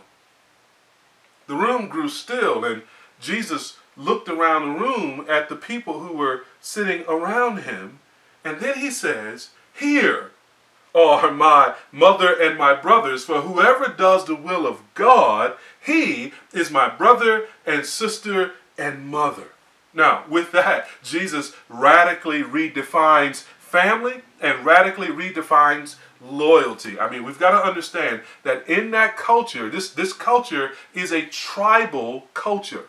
[1.47, 2.83] The room grew still, and
[3.19, 7.99] Jesus looked around the room at the people who were sitting around him,
[8.43, 10.31] and then he says, Here
[10.93, 16.71] are my mother and my brothers, for whoever does the will of God, he is
[16.71, 19.49] my brother and sister and mother.
[19.93, 26.99] Now, with that, Jesus radically redefines family and radically redefines loyalty.
[26.99, 31.25] I mean, we've got to understand that in that culture, this, this culture is a
[31.25, 32.85] tribal culture.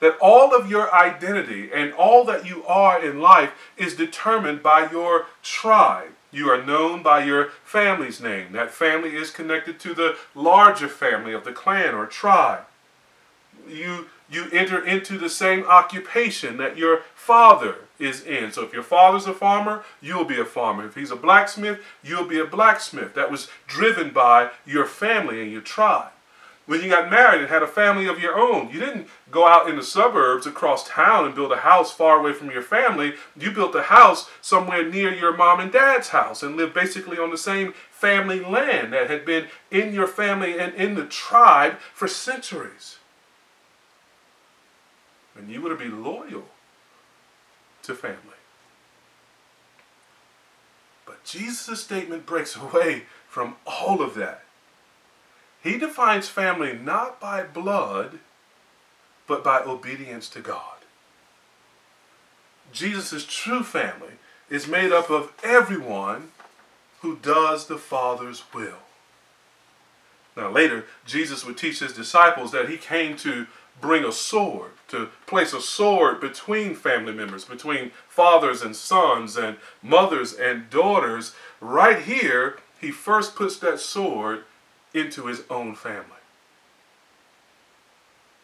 [0.00, 4.90] That all of your identity and all that you are in life is determined by
[4.90, 6.10] your tribe.
[6.32, 8.52] You are known by your family's name.
[8.52, 12.64] That family is connected to the larger family of the clan or tribe.
[13.72, 18.50] You you enter into the same occupation that your father is in.
[18.50, 20.86] So if your father's a farmer, you'll be a farmer.
[20.86, 23.14] If he's a blacksmith, you'll be a blacksmith.
[23.14, 26.12] That was driven by your family and your tribe.
[26.64, 29.68] When you got married and had a family of your own, you didn't go out
[29.68, 33.14] in the suburbs across town and build a house far away from your family.
[33.36, 37.30] You built a house somewhere near your mom and dad's house and lived basically on
[37.30, 42.06] the same family land that had been in your family and in the tribe for
[42.06, 42.98] centuries
[45.36, 46.44] and you were to be loyal
[47.82, 48.18] to family.
[51.06, 54.44] But Jesus' statement breaks away from all of that.
[55.62, 58.18] He defines family not by blood,
[59.26, 60.78] but by obedience to God.
[62.72, 64.14] Jesus' true family
[64.50, 66.32] is made up of everyone
[67.00, 68.78] who does the Father's will.
[70.36, 73.46] Now, later, Jesus would teach his disciples that he came to
[73.80, 79.56] bring a sword, to place a sword between family members, between fathers and sons and
[79.82, 81.34] mothers and daughters.
[81.60, 84.44] Right here, he first puts that sword
[84.94, 86.06] into his own family.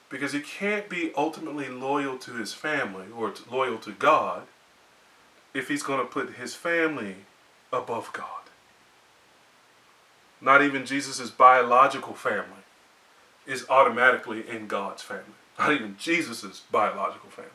[0.08, 4.42] Because he can't be ultimately loyal to his family or loyal to God
[5.52, 7.16] if he's going to put his family
[7.72, 8.24] above God.
[10.40, 12.57] Not even Jesus' biological family
[13.48, 15.24] is automatically in God's family,
[15.58, 17.50] not even Jesus' biological family.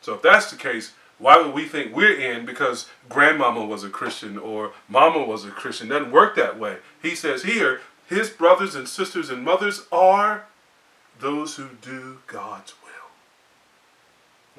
[0.00, 3.90] So if that's the case, why would we think we're in because grandmama was a
[3.90, 5.88] Christian or mama was a Christian?
[5.88, 6.76] Doesn't work that way.
[7.02, 10.46] He says here, his brothers and sisters and mothers are
[11.18, 12.90] those who do God's will.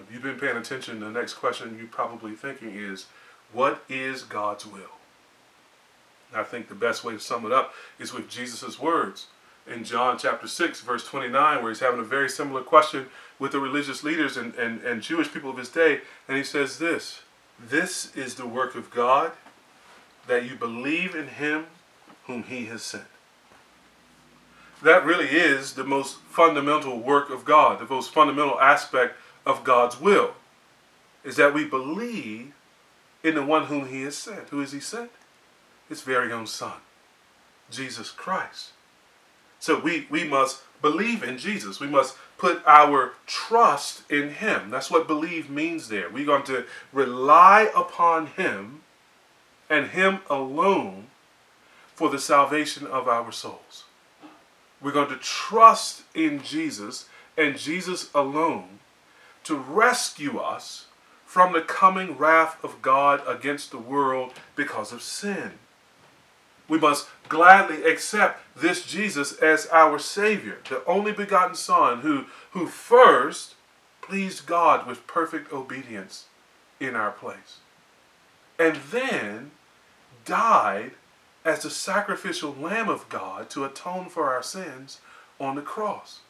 [0.04, 3.08] If you've been paying attention, the next question you're probably thinking is,
[3.54, 5.00] what is God's will?
[6.34, 9.28] I think the best way to sum it up is with Jesus' words
[9.68, 13.08] in John chapter 6, verse 29, where he's having a very similar question
[13.40, 16.02] with the religious leaders and, and, and Jewish people of his day.
[16.28, 17.22] And he says this
[17.60, 19.32] This is the work of God,
[20.28, 21.66] that you believe in him
[22.26, 23.06] whom he has sent.
[24.82, 30.00] That really is the most fundamental work of God, the most fundamental aspect of God's
[30.00, 30.34] will,
[31.24, 32.54] is that we believe
[33.24, 34.50] in the one whom he has sent.
[34.50, 35.12] Who is he sent?
[35.88, 36.80] His very own Son,
[37.70, 38.72] Jesus Christ.
[39.62, 41.80] So we, we must believe in Jesus.
[41.80, 44.72] We must put our trust in Him.
[44.72, 46.10] That's what believe means there.
[46.10, 48.82] We're going to rely upon Him
[49.70, 51.06] and Him alone
[51.94, 53.86] for the salvation of our souls.
[54.82, 57.06] We're going to trust in Jesus
[57.38, 58.80] and Jesus alone
[59.44, 60.88] to rescue us
[61.24, 65.52] from the coming wrath of God against the world because of sin.
[66.72, 72.66] We must gladly accept this Jesus as our Savior, the only begotten Son who, who
[72.66, 73.56] first
[74.02, 76.28] pleased God with perfect obedience
[76.80, 77.58] in our place,
[78.58, 79.52] and then
[80.24, 80.92] died
[81.44, 85.02] as the sacrificial Lamb of God to atone for our sins
[85.42, 86.22] on the cross.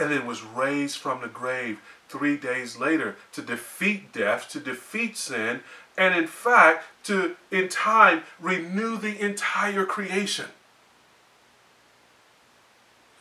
[0.00, 1.80] And then was raised from the grave
[2.12, 5.60] three days later to defeat death, to defeat sin,
[5.96, 10.46] and in fact, to in time renew the entire creation.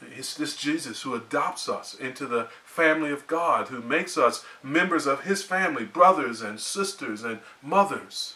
[0.02, 5.06] It's this Jesus who adopts us into the family of God, who makes us members
[5.06, 8.36] of his family, brothers and sisters and mothers.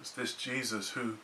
[0.00, 1.16] It's this Jesus who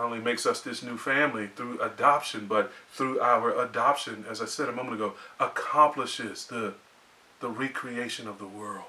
[0.00, 4.46] not only makes us this new family through adoption, but through our adoption, as I
[4.46, 6.72] said a moment ago, accomplishes the,
[7.40, 8.84] the recreation of the world.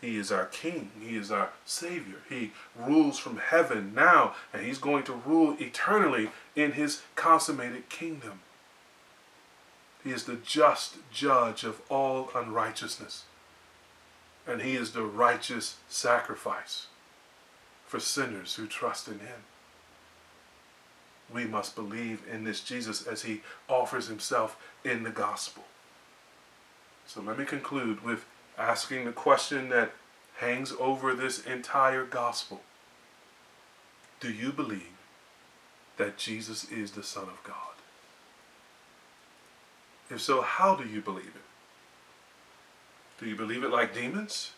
[0.00, 0.90] He is our King.
[1.00, 2.16] He is our Savior.
[2.28, 8.40] He rules from heaven now, and He's going to rule eternally in His consummated kingdom.
[10.02, 13.22] He is the just judge of all unrighteousness,
[14.48, 16.86] and He is the righteous sacrifice
[17.92, 19.44] for sinners who trust in Him.
[21.30, 25.64] We must believe in this Jesus as He offers Himself in the gospel.
[27.06, 28.24] So let me conclude with
[28.56, 29.92] asking the question that
[30.38, 32.62] hangs over this entire gospel
[34.20, 34.96] Do you believe
[35.98, 37.76] that Jesus is the Son of God?
[40.08, 43.20] If so, how do you believe it?
[43.20, 44.52] Do you believe it like demons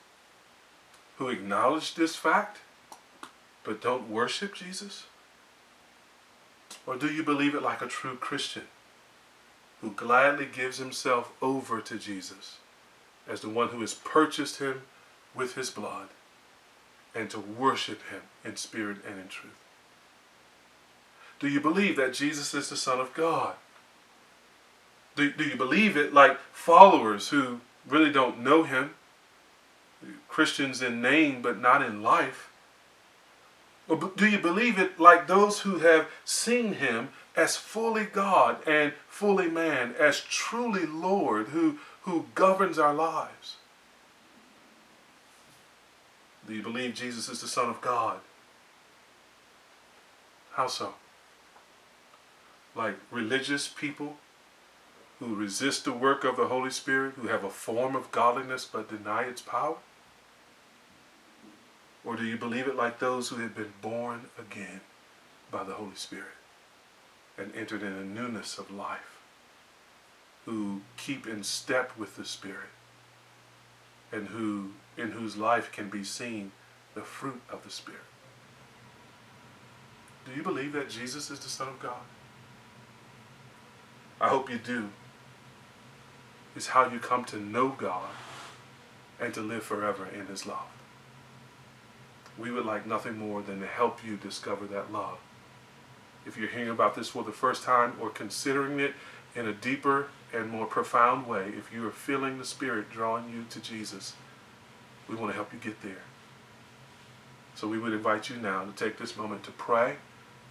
[1.18, 2.58] who acknowledge this fact
[3.64, 5.04] but don't worship Jesus?
[6.86, 8.64] Or do you believe it like a true Christian
[9.80, 12.58] who gladly gives himself over to Jesus?
[13.28, 14.82] as the one who has purchased him
[15.34, 16.08] with his blood
[17.14, 19.52] and to worship him in spirit and in truth?
[21.40, 23.54] Do you believe that Jesus is the Son of God?
[25.16, 28.94] Do, do you believe it like followers who really don't know him?
[30.28, 32.50] Christians in name but not in life?
[33.88, 39.50] Do you believe it like those who have seen him as fully God and fully
[39.50, 43.56] man, as truly Lord, who who governs our lives.
[46.46, 48.18] Do you believe Jesus is the Son of God?
[50.52, 50.94] How so?
[52.76, 54.18] Like religious people
[55.18, 58.90] who resist the work of the Holy Spirit, who have a form of godliness but
[58.90, 59.76] deny its power?
[62.04, 64.80] Or do you believe it like those who have been born again
[65.50, 66.26] by the Holy Spirit
[67.38, 69.14] and entered in a newness of life?
[70.44, 72.70] who keep in step with the Spirit
[74.12, 76.52] and who in whose life can be seen
[76.94, 78.00] the fruit of the Spirit.
[80.24, 82.02] Do you believe that Jesus is the Son of God?
[84.20, 84.90] I hope you do.
[86.54, 88.10] It's how you come to know God
[89.20, 90.73] and to live forever in His love.
[92.38, 95.18] We would like nothing more than to help you discover that love.
[96.26, 98.94] If you're hearing about this for the first time or considering it
[99.34, 103.44] in a deeper and more profound way, if you are feeling the Spirit drawing you
[103.50, 104.14] to Jesus,
[105.08, 106.02] we want to help you get there.
[107.54, 109.96] So we would invite you now to take this moment to pray,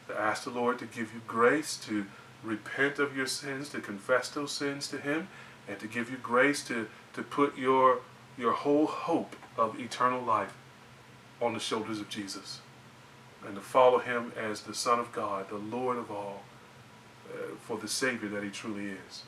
[0.08, 2.06] to ask the Lord to give you grace to
[2.44, 5.28] repent of your sins, to confess those sins to Him,
[5.68, 8.00] and to give you grace to, to put your,
[8.38, 10.54] your whole hope of eternal life
[11.42, 12.62] on the shoulders of Jesus
[13.46, 16.44] and to follow Him as the Son of God, the Lord of all,
[17.30, 19.24] uh, for the Savior that He truly is.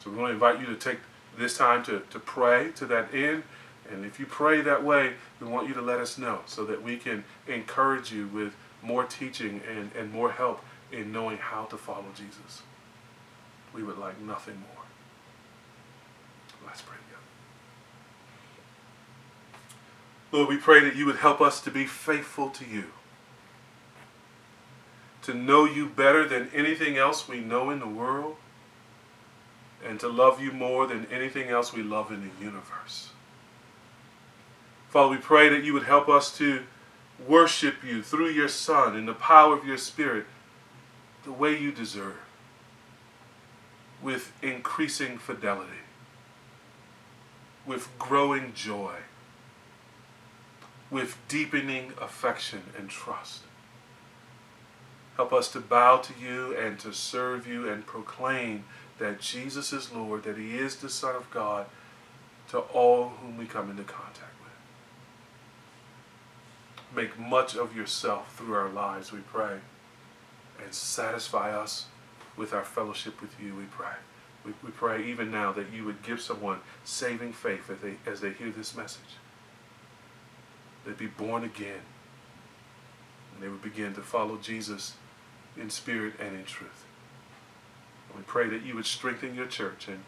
[0.00, 0.98] So we want to invite you to take
[1.38, 3.44] this time to, to pray to that end.
[3.90, 6.82] And if you pray that way, we want you to let us know so that
[6.82, 11.76] we can encourage you with more teaching and, and more help in knowing how to
[11.76, 12.62] follow Jesus.
[13.72, 14.84] We would like nothing more.
[16.66, 17.22] Let's pray together.
[20.32, 22.86] Lord, we pray that you would help us to be faithful to you,
[25.22, 28.36] to know you better than anything else we know in the world,
[29.86, 33.10] and to love you more than anything else we love in the universe.
[34.88, 36.62] Father, we pray that you would help us to
[37.26, 40.26] worship you through your Son in the power of your Spirit
[41.24, 42.16] the way you deserve,
[44.00, 45.70] with increasing fidelity,
[47.66, 48.94] with growing joy,
[50.92, 53.40] with deepening affection and trust.
[55.16, 58.64] Help us to bow to you and to serve you and proclaim
[58.98, 61.64] that Jesus is Lord, that he is the Son of God
[62.50, 64.52] to all whom we come into contact with.
[66.94, 69.60] Make much of yourself through our lives, we pray,
[70.62, 71.86] and satisfy us
[72.36, 73.96] with our fellowship with you, we pray.
[74.44, 78.20] We, we pray even now that you would give someone saving faith as they, as
[78.20, 79.16] they hear this message.
[80.84, 81.80] They'd be born again.
[83.34, 84.94] And they would begin to follow Jesus
[85.56, 86.84] in spirit and in truth.
[88.16, 90.00] We pray that you would strengthen your church and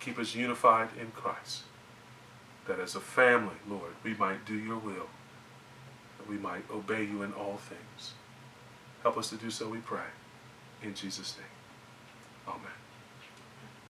[0.00, 1.62] keep us unified in Christ.
[2.66, 5.08] That as a family, Lord, we might do your will.
[6.18, 8.12] That we might obey you in all things.
[9.02, 10.00] Help us to do so, we pray.
[10.82, 12.54] In Jesus' name.
[12.54, 12.77] Amen.